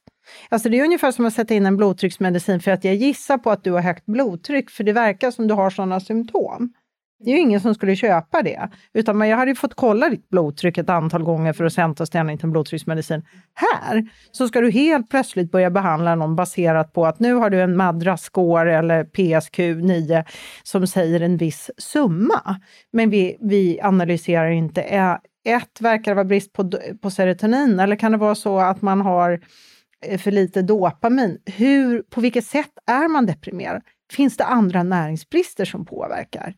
[0.49, 3.51] Alltså det är ungefär som att sätta in en blodtrycksmedicin för att jag gissar på
[3.51, 6.73] att du har högt blodtryck, för det verkar som du har sådana symptom.
[7.19, 8.69] Det är ju ingen som skulle köpa det.
[8.93, 12.37] Utan jag hade fått kolla ditt blodtryck ett antal gånger för att sen ta ställning
[12.37, 13.25] till en blodtrycksmedicin.
[13.53, 17.61] Här så ska du helt plötsligt börja behandla någon baserat på att nu har du
[17.61, 20.25] en Madras-score eller PSQ-9
[20.63, 22.59] som säger en viss summa.
[22.91, 24.81] Men vi, vi analyserar inte,
[25.45, 29.01] ett, verkar det vara brist på, på serotonin eller kan det vara så att man
[29.01, 29.41] har
[30.05, 31.37] eh, för lite dopamin?
[31.45, 33.81] Hur, på vilket sätt är man deprimerad?
[34.13, 36.55] Finns det andra näringsbrister som påverkar?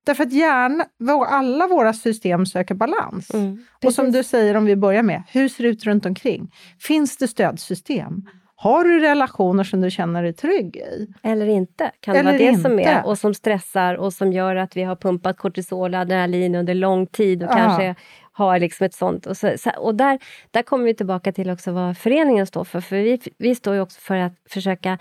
[0.07, 0.83] Därför att hjärn,
[1.29, 3.35] alla våra system söker balans.
[3.35, 6.55] Mm, och som du säger, om vi börjar med, hur ser det ut runt omkring?
[6.79, 8.29] Finns det stödsystem?
[8.63, 11.09] Har du relationer som du känner dig trygg i?
[11.23, 11.91] Eller inte.
[12.01, 12.63] Kan det vara det inte.
[12.63, 16.55] som är och som stressar och som gör att vi har pumpat kortisol och adrenalin
[16.55, 17.55] under lång tid och ja.
[17.55, 17.95] kanske
[18.33, 19.27] har liksom ett sånt.
[19.27, 20.19] Och, så, och där,
[20.51, 22.81] där kommer vi tillbaka till också vad föreningen står för.
[22.81, 24.99] För vi, vi står ju också för att försöka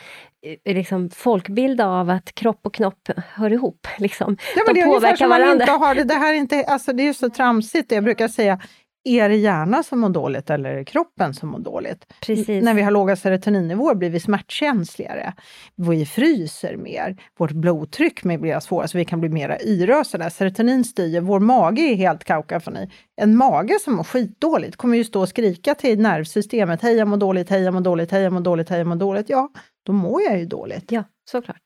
[0.65, 3.87] eh, liksom, folkbilda av att kropp och knopp hör ihop.
[3.97, 4.37] Liksom.
[4.55, 5.63] Ja, De det är påverkar varandra.
[5.63, 7.91] Inte har det, det, här är inte, alltså, det är så tramsigt.
[7.91, 8.59] Jag brukar säga
[9.03, 12.13] är det hjärnan som mår dåligt eller är det kroppen som mår dåligt?
[12.25, 12.63] Precis.
[12.63, 15.33] När vi har låga serotoninnivåer blir vi smärtkänsligare.
[15.75, 20.29] Vi fryser mer, vårt blodtryck blir svårare, så vi kan bli mer yrösade.
[20.29, 22.91] Serotonin styr, vår mage är helt kaukafoni.
[23.21, 27.17] En mage som mår skitdåligt kommer ju stå och skrika till nervsystemet, hej jag mår
[27.17, 29.29] dåligt, hej jag mår dåligt, hej jag mår dåligt, hej jag mår dåligt.
[29.29, 29.49] Ja,
[29.85, 30.91] då mår jag ju dåligt.
[30.91, 31.61] Ja, såklart.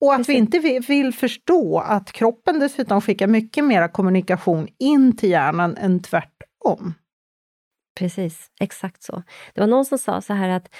[0.00, 0.34] Och att Precis.
[0.34, 6.02] vi inte vill förstå att kroppen dessutom skickar mycket mer kommunikation in till hjärnan än
[6.02, 6.94] tvärtom om.
[7.98, 9.22] Precis, exakt så.
[9.54, 10.74] Det var någon som sa så här att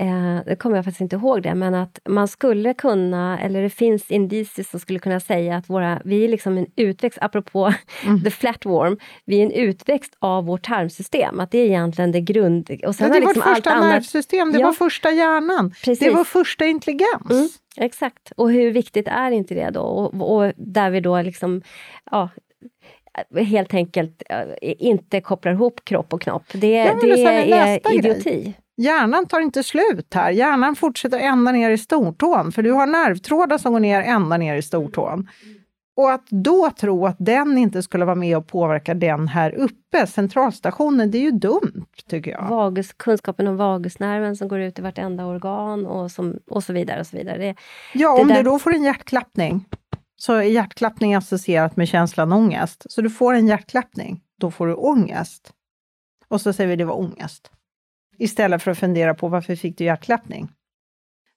[0.00, 3.70] Eh, det kommer jag faktiskt inte ihåg det, men att man skulle kunna, eller det
[3.70, 7.72] finns indicier som skulle kunna säga att våra, vi är liksom en utväxt, apropå
[8.04, 8.24] mm.
[8.24, 12.70] the flatworm, vi är en utväxt av vårt tarmsystem, att det är egentligen det grund...
[12.86, 14.66] Och sen det är liksom vårt första allt nervsystem, det ja.
[14.66, 15.98] var första hjärnan, Precis.
[15.98, 17.30] det var första intelligens.
[17.30, 19.80] Mm, exakt, och hur viktigt är inte det då?
[19.80, 21.62] Och, och där vi då liksom,
[22.10, 22.28] ja,
[23.44, 26.44] helt enkelt eh, inte kopplar ihop kropp och knopp.
[26.52, 28.30] Det, ja, det är idioti.
[28.30, 28.60] Grej.
[28.76, 30.30] Hjärnan tar inte slut här.
[30.30, 34.54] Hjärnan fortsätter ända ner i stortån, för du har nervtrådar som går ner ända ner
[34.56, 35.28] i stortån.
[35.96, 40.06] Och att då tro att den inte skulle vara med och påverka den här uppe,
[40.06, 42.48] centralstationen, det är ju dumt tycker jag.
[42.48, 47.00] Vagus, kunskapen om vagusnerven som går ut i vartenda organ och, som, och så vidare.
[47.00, 47.38] och så vidare.
[47.38, 47.54] Det,
[47.94, 49.64] ja, det om där- du då får en hjärtklappning,
[50.16, 52.86] så är hjärtklappning associerat med känslan ångest.
[52.88, 55.52] Så du får en hjärtklappning, då får du ångest.
[56.28, 57.50] Och så säger vi det var ångest.
[58.18, 60.48] Istället för att fundera på varför fick du hjärtklappning?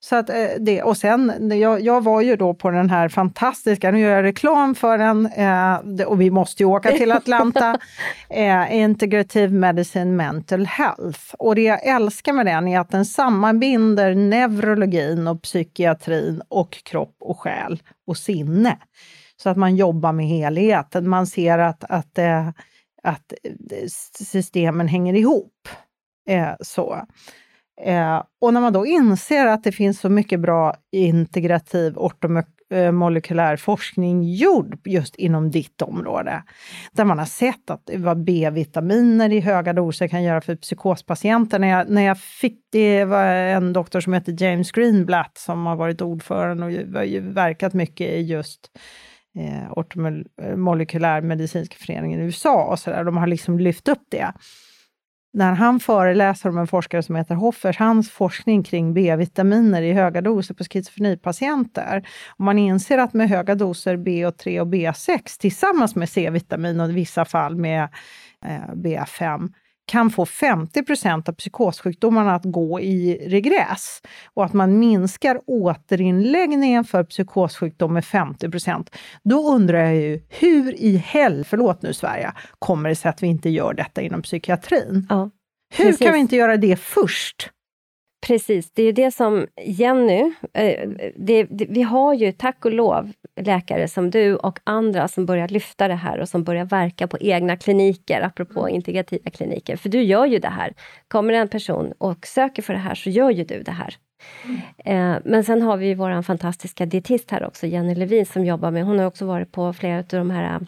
[0.02, 3.90] Så att, eh, det, och sen, jag, jag var ju då på den här fantastiska,
[3.90, 7.78] nu gör jag reklam för den, eh, och vi måste ju åka till Atlanta,
[8.28, 11.20] eh, Integrative Medicine Mental Health.
[11.38, 17.16] Och det jag älskar med den är att den sammanbinder neurologin och psykiatrin och kropp
[17.20, 18.78] och själ och sinne.
[19.42, 21.08] Så att man jobbar med helheten.
[21.08, 22.48] Man ser att, att, eh,
[23.02, 25.68] att eh, systemen hänger ihop.
[26.28, 27.06] Eh, så.
[27.84, 33.56] Eh, och när man då inser att det finns så mycket bra integrativ ortomolekylär eh,
[33.56, 36.42] forskning gjord just inom ditt område,
[36.92, 41.58] där man har sett att vad B-vitaminer i höga doser kan göra för psykospatienter.
[41.58, 45.76] När jag, när jag fick, det var en doktor som heter James Greenblatt som har
[45.76, 48.70] varit ordförande och ju- har ju verkat mycket i just
[49.38, 53.04] eh, ortomolekylär eh, medicinska föreningen i USA och så där.
[53.04, 54.32] De har liksom lyft upp det
[55.32, 60.20] när han föreläser om en forskare som heter Hoffers, hans forskning kring B-vitaminer i höga
[60.20, 62.08] doser på schizofrenipatienter.
[62.28, 66.92] Och man inser att med höga doser B3 och B6 tillsammans med C-vitamin och i
[66.92, 67.88] vissa fall med
[68.44, 69.52] eh, B5
[69.90, 74.02] kan få 50% av psykossjukdomarna att gå i regress
[74.34, 78.86] och att man minskar återinläggningen för psykossjukdom med 50%
[79.22, 83.26] Då undrar jag ju, hur i hell, förlåt nu Sverige, kommer det sig att vi
[83.26, 85.06] inte gör detta inom psykiatrin?
[85.08, 85.30] Ja,
[85.76, 87.50] Hur kan vi inte göra det först?
[88.30, 92.72] Precis, det är ju det som Jenny, eh, det, det, vi har ju tack och
[92.72, 97.06] lov läkare som du och andra som börjar lyfta det här och som börjar verka
[97.06, 99.76] på egna kliniker, apropå integrativa kliniker.
[99.76, 100.74] För du gör ju det här.
[101.08, 103.94] Kommer en person och söker för det här så gör ju du det här.
[104.84, 108.70] Eh, men sen har vi ju vår fantastiska dietist här också, Jenny Levin, som jobbar
[108.70, 110.60] med, hon har också varit på flera av de här eh,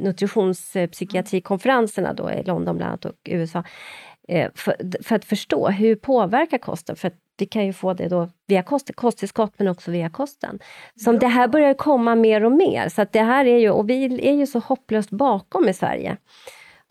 [0.00, 3.64] nutritionspsykiatrikonferenserna då i London bland annat och USA.
[4.28, 8.08] Eh, för, för att förstå hur påverkar kosten, för att vi kan ju få det
[8.08, 10.58] då via kost, kosttillskott men också via kosten.
[10.96, 13.90] Som det här börjar komma mer och mer, så att det här är ju, och
[13.90, 16.16] vi är ju så hopplöst bakom i Sverige.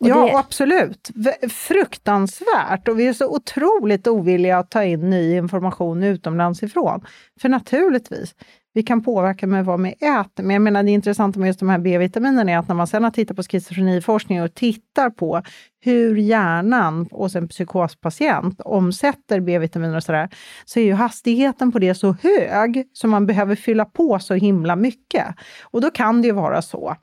[0.00, 1.10] Och Ja, det, absolut.
[1.50, 2.88] Fruktansvärt.
[2.88, 7.06] Och vi är så otroligt ovilliga att ta in ny information utomlands ifrån.
[7.40, 8.34] För naturligtvis,
[8.74, 10.42] vi kan påverka med vad vi äter.
[10.42, 13.04] Men jag menar, det intressanta med just de här B-vitaminerna är att när man sedan
[13.04, 15.42] har tittat på schizofreniforskning och tittar på
[15.80, 20.28] hur hjärnan hos en psykospatient omsätter B-vitaminer och sådär,
[20.64, 24.76] så är ju hastigheten på det så hög så man behöver fylla på så himla
[24.76, 25.26] mycket.
[25.62, 26.96] Och då kan det ju vara så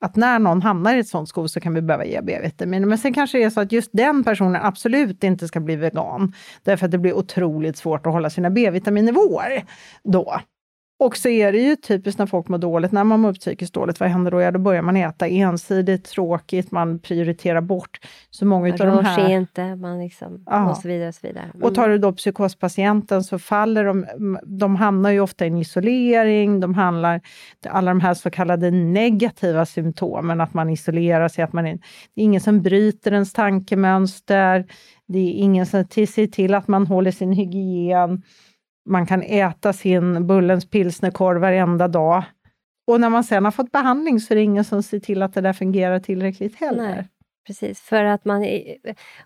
[0.00, 2.88] att när någon hamnar i ett sånt skov så kan vi behöva ge B-vitamin.
[2.88, 6.32] Men sen kanske det är så att just den personen absolut inte ska bli vegan,
[6.62, 9.64] därför att det blir otroligt svårt att hålla sina B-vitaminnivåer
[10.02, 10.40] då.
[11.00, 14.00] Och så är det ju typiskt när folk mår dåligt, när man mår psykiskt dåligt,
[14.00, 14.40] vad händer då?
[14.40, 19.02] Ja, då börjar man äta ensidigt, tråkigt, man prioriterar bort så många utav de rör
[19.02, 19.28] här...
[19.30, 20.70] inte, man liksom, Ja.
[20.70, 21.08] och så vidare.
[21.08, 21.44] Och, så vidare.
[21.54, 21.62] Mm.
[21.62, 24.06] Och tar du då psykospatienten så faller de,
[24.42, 27.20] de hamnar ju ofta i en isolering, de handlar,
[27.68, 31.78] alla de här så kallade negativa symptomen, att man isolerar sig, att man är,
[32.14, 34.66] det är ingen som bryter ens tankemönster,
[35.08, 38.22] det är ingen som ser till att man håller sin hygien,
[38.88, 42.24] man kan äta sin Bullens pilsnerkorv varenda dag.
[42.86, 45.34] Och när man sen har fått behandling så är det ingen som ser till att
[45.34, 46.94] det där fungerar tillräckligt heller.
[46.94, 47.08] Nej.
[47.46, 48.44] Precis, för att man...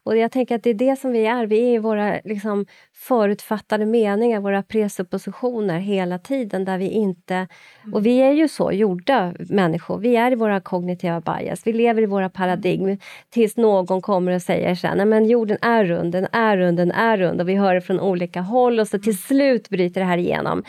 [0.03, 1.47] Och jag tänker att det är det som vi är.
[1.47, 7.49] Vi är i våra liksom, förutfattade meningar, våra presuppositioner hela tiden, där vi inte...
[7.93, 9.99] Och vi är ju så gjorda människor.
[9.99, 11.67] Vi är i våra kognitiva bias.
[11.67, 12.99] Vi lever i våra paradigm
[13.31, 16.77] tills någon kommer och säger så här, nej men jorden är rund, den är rund,
[16.77, 20.01] den är rund och vi hör det från olika håll och så till slut bryter
[20.01, 20.65] det här igenom.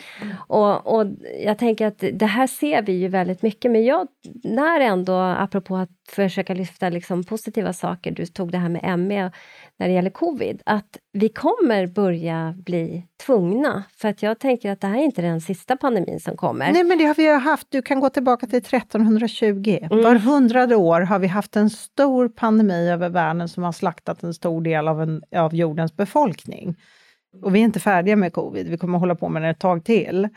[0.48, 1.06] Och, och
[1.44, 4.08] jag tänker att det här ser vi ju väldigt mycket, men jag,
[4.44, 9.30] när ändå, apropå att försöka lyfta liksom positiva saker, du tog det här med ME
[9.78, 14.80] när det gäller covid, att vi kommer börja bli tvungna, för att jag tänker att
[14.80, 16.72] det här är inte den sista pandemin som kommer.
[16.72, 17.66] Nej, men det har vi haft.
[17.70, 19.78] Du kan gå tillbaka till 1320.
[19.82, 20.02] Mm.
[20.02, 24.34] Var hundrade år har vi haft en stor pandemi över världen som har slaktat en
[24.34, 26.76] stor del av, en, av jordens befolkning.
[27.42, 29.84] Och vi är inte färdiga med covid, vi kommer hålla på med det ett tag
[29.84, 30.28] till.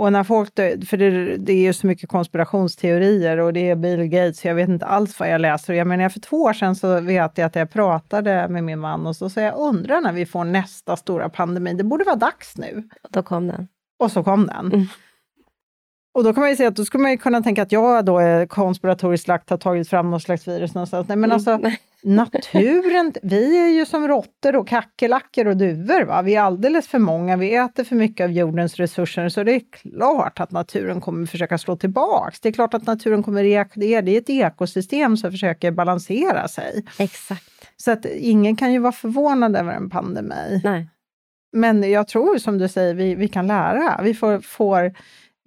[0.00, 0.54] Och när folk
[0.88, 4.68] för det, det är ju så mycket konspirationsteorier och det är Bill Gates, jag vet
[4.68, 5.74] inte alls vad jag läser.
[5.74, 9.06] Jag menar, för två år sedan så vet jag att jag pratade med min man
[9.06, 12.56] och så sa jag, undrar när vi får nästa stora pandemi, det borde vara dags
[12.56, 12.88] nu.
[13.08, 13.68] Då kom den.
[13.98, 14.66] Och så kom den.
[14.66, 14.86] Mm.
[16.12, 18.18] Och då kan man ju säga att då skulle man kunna tänka att jag då
[18.18, 21.08] är konspiratoriskt lagt har tagit fram något slags virus någonstans.
[21.08, 21.72] Nej, men alltså mm.
[22.02, 26.04] naturen, vi är ju som råttor och kackerlackor och duvor.
[26.04, 26.22] Va?
[26.22, 29.62] Vi är alldeles för många, vi äter för mycket av jordens resurser, så det är
[29.70, 32.40] klart att naturen kommer försöka slå tillbaks.
[32.40, 36.84] Det är klart att naturen kommer reagera, det är ett ekosystem som försöker balansera sig.
[36.98, 37.50] Exakt.
[37.76, 40.60] Så att ingen kan ju vara förvånad över en pandemi.
[40.64, 40.88] Nej.
[41.52, 44.00] Men jag tror som du säger, vi, vi kan lära.
[44.02, 44.94] Vi får, får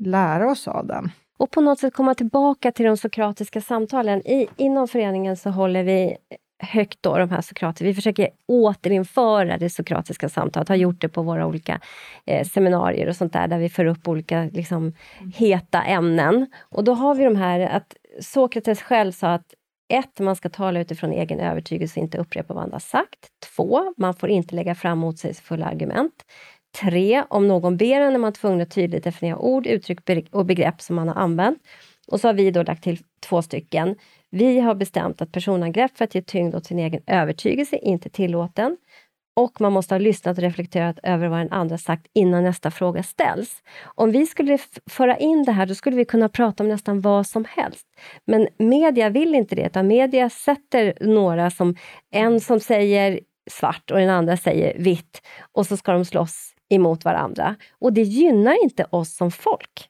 [0.03, 1.11] lära oss av den.
[1.37, 4.27] Och på något sätt komma tillbaka till de sokratiska samtalen.
[4.27, 6.17] I, inom föreningen så håller vi
[6.63, 11.21] högt då de här sokratiska, vi försöker återinföra det sokratiska samtalet, har gjort det på
[11.21, 11.79] våra olika
[12.25, 14.93] eh, seminarier och sånt där, där vi för upp olika liksom,
[15.35, 16.47] heta ämnen.
[16.59, 19.53] Och då har vi de här att Sokrates själv sa att
[19.93, 23.19] ett, man ska tala utifrån egen övertygelse och inte upprepa vad andra sagt.
[23.55, 26.13] Två, man får inte lägga fram motsägelsefulla argument.
[26.81, 27.23] 3.
[27.29, 29.99] om någon ber en är man tvungen att tydligt definiera ord, uttryck
[30.31, 31.59] och begrepp som man har använt.
[32.07, 33.95] Och så har vi då lagt till två stycken.
[34.29, 38.09] Vi har bestämt att personangrepp för att ge tyngd åt sin egen övertygelse inte är
[38.09, 38.77] tillåten.
[39.35, 43.03] Och man måste ha lyssnat och reflekterat över vad den andra sagt innan nästa fråga
[43.03, 43.63] ställs.
[43.83, 44.57] Om vi skulle
[44.89, 47.87] föra in det här, då skulle vi kunna prata om nästan vad som helst.
[48.25, 51.75] Men media vill inte det, utan media sätter några som,
[52.11, 53.19] en som säger
[53.51, 55.21] svart och den andra säger vitt
[55.51, 57.55] och så ska de slåss emot varandra.
[57.79, 59.89] Och det gynnar inte oss som folk.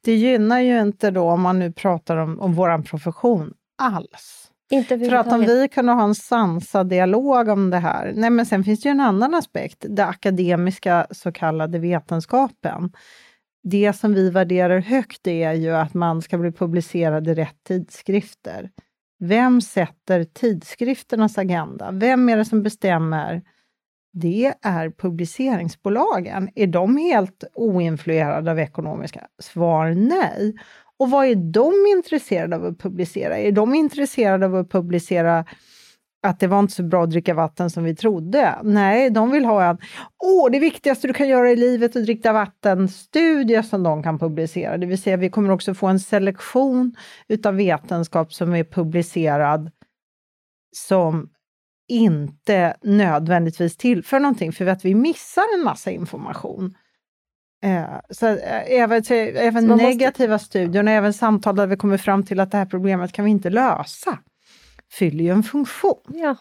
[0.00, 4.50] Det gynnar ju inte då, om man nu pratar om, om vår profession, alls.
[4.88, 8.12] För att om vi kunde ha en sansad dialog om det här.
[8.16, 12.92] Nej, men sen finns det ju en annan aspekt, den akademiska så kallade vetenskapen.
[13.62, 18.70] Det som vi värderar högt är ju att man ska bli publicerad i rätt tidskrifter.
[19.20, 21.90] Vem sätter tidskrifternas agenda?
[21.92, 23.42] Vem är det som bestämmer
[24.14, 26.50] det är publiceringsbolagen.
[26.54, 29.26] Är de helt oinfluerade av ekonomiska?
[29.42, 30.54] Svar nej.
[30.98, 33.38] Och vad är de intresserade av att publicera?
[33.38, 35.44] Är de intresserade av att publicera
[36.24, 38.54] att det var inte så bra att dricka vatten som vi trodde.
[38.62, 39.78] Nej, de vill ha en
[40.24, 44.18] åh, det viktigaste du kan göra i livet är att dricka vatten-studie som de kan
[44.18, 44.78] publicera.
[44.78, 46.96] Det vill säga, vi kommer också få en selektion
[47.28, 49.70] utav vetenskap som är publicerad
[50.76, 51.30] som
[51.88, 56.74] inte nödvändigtvis tillför någonting, för att vi missar en massa information.
[57.64, 60.46] Eh, så eh, även, så, även så negativa måste...
[60.46, 63.30] studier och även samtal där vi kommer fram till att det här problemet kan vi
[63.30, 64.18] inte lösa,
[64.92, 66.02] fyller ju en funktion.
[66.06, 66.36] Ja,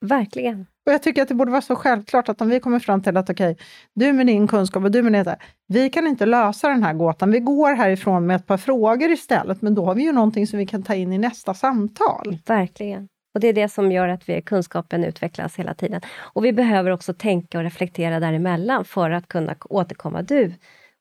[0.00, 0.66] verkligen.
[0.86, 3.16] Och jag tycker att det borde vara så självklart att om vi kommer fram till
[3.16, 3.64] att okej, okay,
[3.94, 5.36] du med din kunskap och du med det
[5.68, 9.62] vi kan inte lösa den här gåtan, vi går härifrån med ett par frågor istället,
[9.62, 12.38] men då har vi ju någonting som vi kan ta in i nästa samtal.
[12.46, 13.08] Verkligen.
[13.36, 16.00] Och Det är det som gör att vi, kunskapen utvecklas hela tiden.
[16.18, 20.54] Och vi behöver också tänka och reflektera däremellan för att kunna återkomma du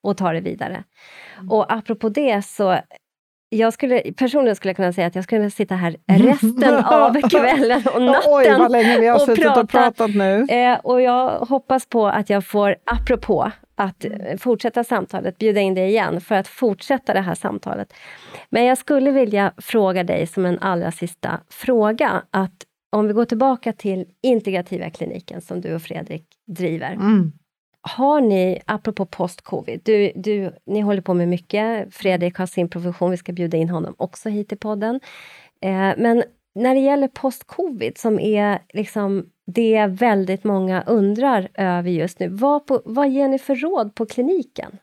[0.04, 0.84] och ta det vidare.
[1.38, 1.52] Mm.
[1.52, 2.80] Och apropå det så
[3.50, 7.82] jag skulle, personligen skulle jag kunna säga att jag skulle sitta här resten av kvällen
[7.94, 9.62] och natten Oj, vad länge vi har och, prata.
[9.62, 10.46] och pratat nu.
[10.50, 14.38] Eh, och jag hoppas på att jag får, apropå, att mm.
[14.38, 17.94] fortsätta samtalet, bjuda in dig igen för att fortsätta det här samtalet.
[18.50, 23.26] Men jag skulle vilja fråga dig som en allra sista fråga, att om vi går
[23.26, 26.94] tillbaka till integrativa kliniken som du och Fredrik driver.
[26.94, 27.32] Mm.
[27.88, 33.12] Har ni, apropå post-covid, du, du, ni håller på med mycket, Fredrik har sin profession,
[33.12, 35.00] vi ska bjuda in honom också hit i podden.
[35.62, 36.24] Eh, men
[36.56, 42.68] när det gäller post-covid, som är liksom det väldigt många undrar över just nu, vad,
[42.68, 44.78] på, vad ger ni för råd på kliniken?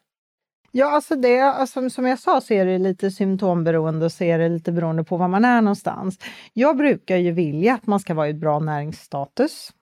[0.70, 4.38] Ja, alltså det, alltså, som jag sa så är det lite symptomberoende och så är
[4.38, 6.18] det lite beroende på var man är någonstans.
[6.52, 9.72] Jag brukar ju vilja att man ska vara i bra näringsstatus.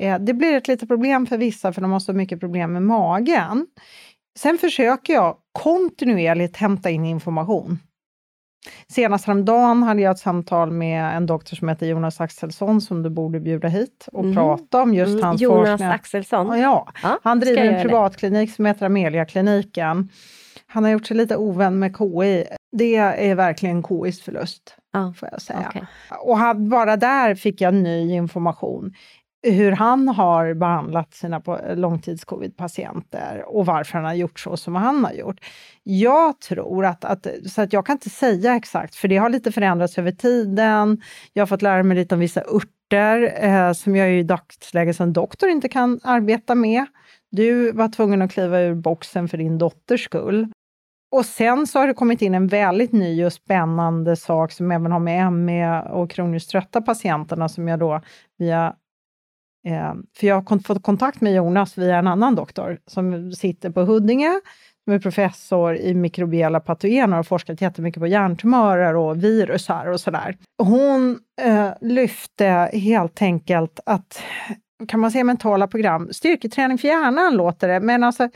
[0.00, 2.82] Eh, det blir ett litet problem för vissa för de har så mycket problem med
[2.82, 3.66] magen.
[4.38, 7.78] Sen försöker jag kontinuerligt hämta in information.
[8.88, 13.10] Senast häromdagen hade jag ett samtal med en doktor som heter Jonas Axelsson som du
[13.10, 14.34] borde bjuda hit och mm.
[14.34, 15.24] prata om just mm.
[15.24, 15.88] hans Jonas forskning.
[15.88, 16.58] Axelsson?
[16.58, 20.08] Ja, ja han driver en privatklinik som heter Amelia-kliniken.
[20.66, 22.46] Han har gjort sig lite ovän med KI.
[22.76, 25.14] Det är verkligen KIs förlust, ja.
[25.16, 25.68] får jag säga.
[25.68, 25.82] Okay.
[26.20, 28.94] Och han, bara där fick jag ny information
[29.42, 31.42] hur han har behandlat sina
[31.74, 35.40] långtidscovid-patienter och varför han har gjort så som han har gjort.
[35.82, 39.52] Jag tror att, att, så att jag kan inte säga exakt, för det har lite
[39.52, 41.02] förändrats över tiden.
[41.32, 45.12] Jag har fått lära mig lite om vissa örter eh, som jag i dagsläget som
[45.12, 46.86] doktor inte kan arbeta med.
[47.30, 50.48] Du var tvungen att kliva ur boxen för din dotters skull.
[51.12, 54.92] Och sen så har det kommit in en väldigt ny och spännande sak som även
[54.92, 58.00] har med ME och kroniskt trötta patienterna som jag då
[58.38, 58.74] via
[59.64, 63.80] Ehm, för jag har fått kontakt med Jonas via en annan doktor som sitter på
[63.80, 64.40] Huddinge,
[64.84, 70.00] som är professor i mikrobiella patogener och har forskat jättemycket på hjärntumörer och virusar och
[70.00, 70.36] sådär.
[70.62, 74.22] Hon eh, lyfte helt enkelt att,
[74.88, 78.28] kan man säga mentala program, styrketräning för hjärnan låter det, men alltså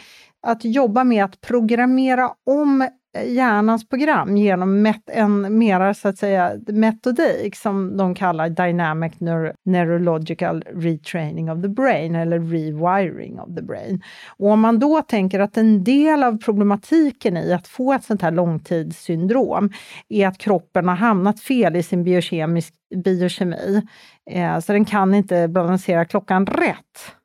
[0.47, 2.89] att jobba med att programmera om
[3.25, 9.53] hjärnans program genom met, en mer så att säga metodik som de kallar Dynamic Neuro
[9.65, 14.03] Neurological Retraining of the Brain eller Rewiring of the Brain.
[14.37, 18.23] Och om man då tänker att en del av problematiken i att få ett sånt
[18.23, 19.71] här långtidssyndrom
[20.09, 23.83] är att kroppen har hamnat fel i sin biokemisk, biokemi,
[24.31, 27.16] eh, så den kan inte balansera klockan rätt.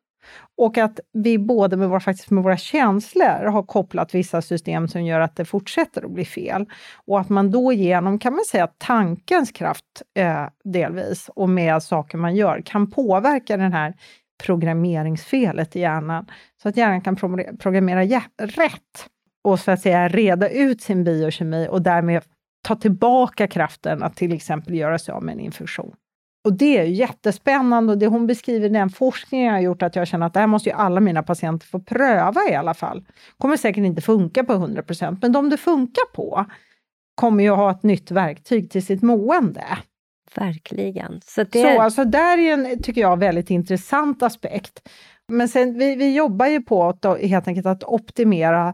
[0.62, 5.04] Och att vi både med våra, faktiskt med våra känslor har kopplat vissa system som
[5.06, 6.66] gör att det fortsätter att bli fel.
[7.06, 12.18] Och att man då genom, kan man säga, tankens kraft eh, delvis och med saker
[12.18, 13.94] man gör kan påverka den här
[14.44, 16.26] programmeringsfelet i hjärnan.
[16.62, 17.16] Så att hjärnan kan
[17.60, 19.08] programmera rätt
[19.44, 22.24] och så att säga reda ut sin biokemi och därmed
[22.64, 25.96] ta tillbaka kraften att till exempel göra sig av med en infektion.
[26.44, 30.26] Och det är jättespännande och det hon beskriver, den forskningen har gjort att jag känner
[30.26, 33.06] att det här måste ju alla mina patienter få pröva i alla fall.
[33.38, 36.46] kommer säkert inte funka på 100% men de det funkar på
[37.16, 39.66] kommer ju ha ett nytt verktyg till sitt mående.
[40.36, 41.22] Verkligen.
[41.26, 41.62] Så, det...
[41.62, 44.90] Så alltså där är en, tycker jag, väldigt intressant aspekt.
[45.28, 48.74] Men sen, vi, vi jobbar ju på att, helt enkelt att optimera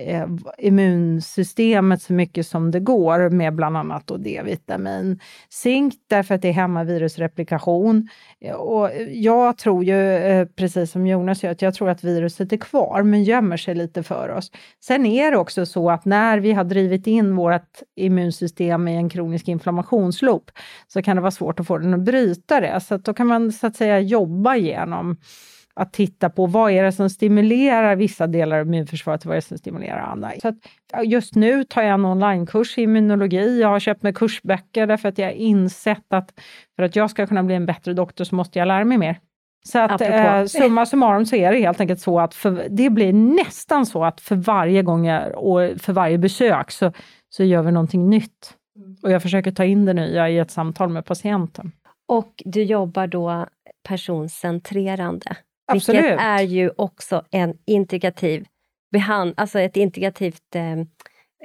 [0.00, 0.26] eh,
[0.58, 5.20] immunsystemet så mycket som det går med bland annat D-vitamin.
[5.50, 8.08] Zink därför att det hämmar virusreplikation.
[8.40, 12.04] Eh, och eh, jag tror ju, eh, precis som Jonas gör, att jag tror att
[12.04, 14.50] viruset är kvar men gömmer sig lite för oss.
[14.80, 19.08] Sen är det också så att när vi har drivit in vårt immunsystem i en
[19.08, 20.50] kronisk inflammationsloop
[20.88, 22.80] så kan det vara svårt att få den att bryta det.
[22.80, 25.16] Så då kan man så att säga jobba genom
[25.76, 29.40] att titta på vad är det som stimulerar vissa delar av immunförsvaret och vad är
[29.40, 30.32] det som stimulerar andra.
[30.42, 30.56] Så att
[31.04, 33.60] just nu tar jag en onlinekurs i immunologi.
[33.60, 36.32] Jag har köpt mig kursböcker därför att jag har insett att
[36.76, 39.18] för att jag ska kunna bli en bättre doktor så måste jag lära mig mer.
[39.66, 43.12] Så att eh, summa summarum så är det helt enkelt så att för, det blir
[43.12, 46.92] nästan så att för varje gång jag, och för varje besök så,
[47.30, 48.54] så gör vi någonting nytt.
[49.02, 51.72] Och jag försöker ta in det nya i ett samtal med patienten.
[52.08, 53.46] Och du jobbar då
[53.88, 55.36] personcentrerande?
[55.66, 56.04] Absolut.
[56.04, 58.46] Vilket är ju också en integrativ
[58.92, 60.72] behand, alltså ett integrativt eh,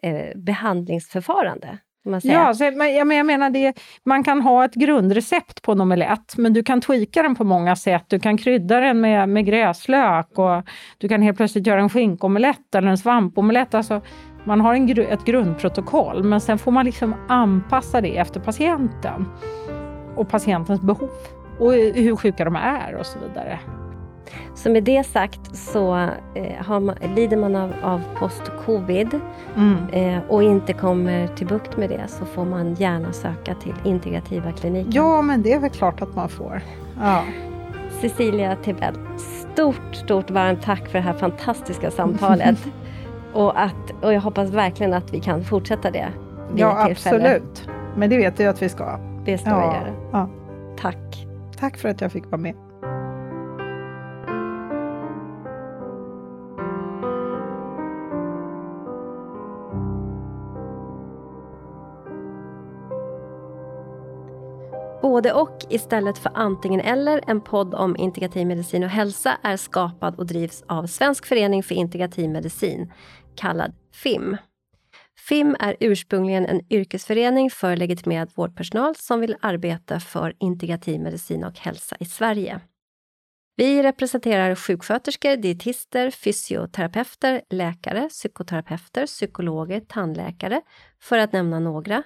[0.03, 1.77] eh, behandlingsförfarande.
[2.23, 6.53] Ja, så, men jag menar det, man kan ha ett grundrecept på en omelett, men
[6.53, 8.03] du kan tweaka den på många sätt.
[8.07, 10.63] Du kan krydda den med, med gräslök och
[10.97, 13.73] du kan helt plötsligt göra en skinkomelett eller en svampomelett.
[13.73, 14.01] Alltså,
[14.43, 19.25] man har en, ett grundprotokoll, men sen får man liksom anpassa det efter patienten
[20.15, 21.09] och patientens behov
[21.59, 23.59] och hur sjuka de är och så vidare.
[24.55, 29.19] Så med det sagt så eh, man, lider man av, av post-covid
[29.55, 29.77] mm.
[29.91, 34.51] eh, och inte kommer till bukt med det så får man gärna söka till integrativa
[34.51, 34.91] kliniken.
[34.91, 36.61] Ja, men det är väl klart att man får.
[36.99, 37.23] Ja.
[38.01, 42.57] Cecilia Tibell, stort, stort varmt tack för det här fantastiska samtalet.
[43.33, 46.07] och, att, och jag hoppas verkligen att vi kan fortsätta det.
[46.55, 47.69] Ja, absolut.
[47.95, 48.99] Men det vet du att vi ska.
[49.25, 49.57] Det ska ja.
[49.59, 49.95] vi göra.
[50.11, 50.29] Ja.
[50.79, 51.27] Tack.
[51.59, 52.55] Tack för att jag fick vara med.
[65.19, 70.15] Både och istället för antingen eller, en podd om integrativ medicin och hälsa är skapad
[70.15, 72.93] och drivs av Svensk förening för integrativ medicin,
[73.35, 74.37] kallad FIM.
[75.27, 81.59] FIM är ursprungligen en yrkesförening för legitimerad vårdpersonal som vill arbeta för integrativ medicin och
[81.59, 82.59] hälsa i Sverige.
[83.55, 90.61] Vi representerar sjuksköterskor, dietister, fysioterapeuter, läkare, psykoterapeuter, psykologer, tandläkare,
[91.01, 92.03] för att nämna några,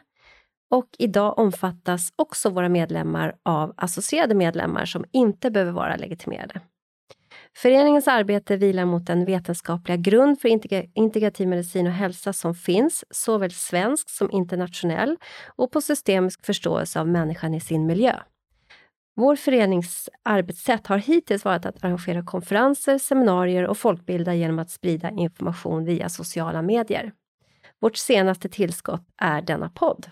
[0.73, 6.61] och idag omfattas också våra medlemmar av associerade medlemmar som inte behöver vara legitimerade.
[7.57, 10.49] Föreningens arbete vilar mot den vetenskapliga grund för
[10.93, 15.17] integrativ medicin och hälsa som finns, såväl svensk som internationell,
[15.55, 18.19] och på systemisk förståelse av människan i sin miljö.
[19.15, 25.09] Vår förenings arbetssätt har hittills varit att arrangera konferenser, seminarier och folkbilda genom att sprida
[25.09, 27.11] information via sociala medier.
[27.81, 30.07] Vårt senaste tillskott är denna podd.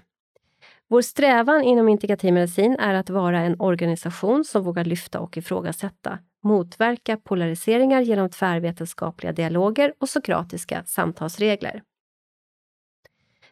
[0.92, 6.20] Vår strävan inom integrativ medicin är att vara en organisation som vågar lyfta och ifrågasätta,
[6.44, 11.84] motverka polariseringar genom tvärvetenskapliga dialoger och sokratiska samtalsregler.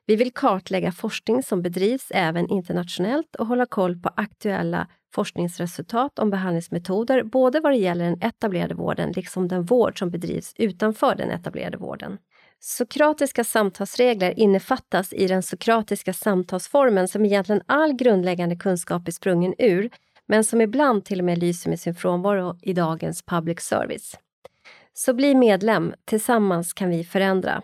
[0.06, 6.30] Vi vill kartlägga forskning som bedrivs även internationellt och hålla koll på aktuella forskningsresultat om
[6.30, 11.32] behandlingsmetoder både vad det gäller den etablerade vården liksom den vård som bedrivs utanför den
[11.32, 12.18] etablerade vården.
[12.62, 19.90] Sokratiska samtalsregler innefattas i den sokratiska samtalsformen som egentligen all grundläggande kunskap är sprungen ur,
[20.26, 24.18] men som ibland till och med lyser med sin frånvaro i dagens public service.
[24.94, 27.62] Så bli medlem, tillsammans kan vi förändra.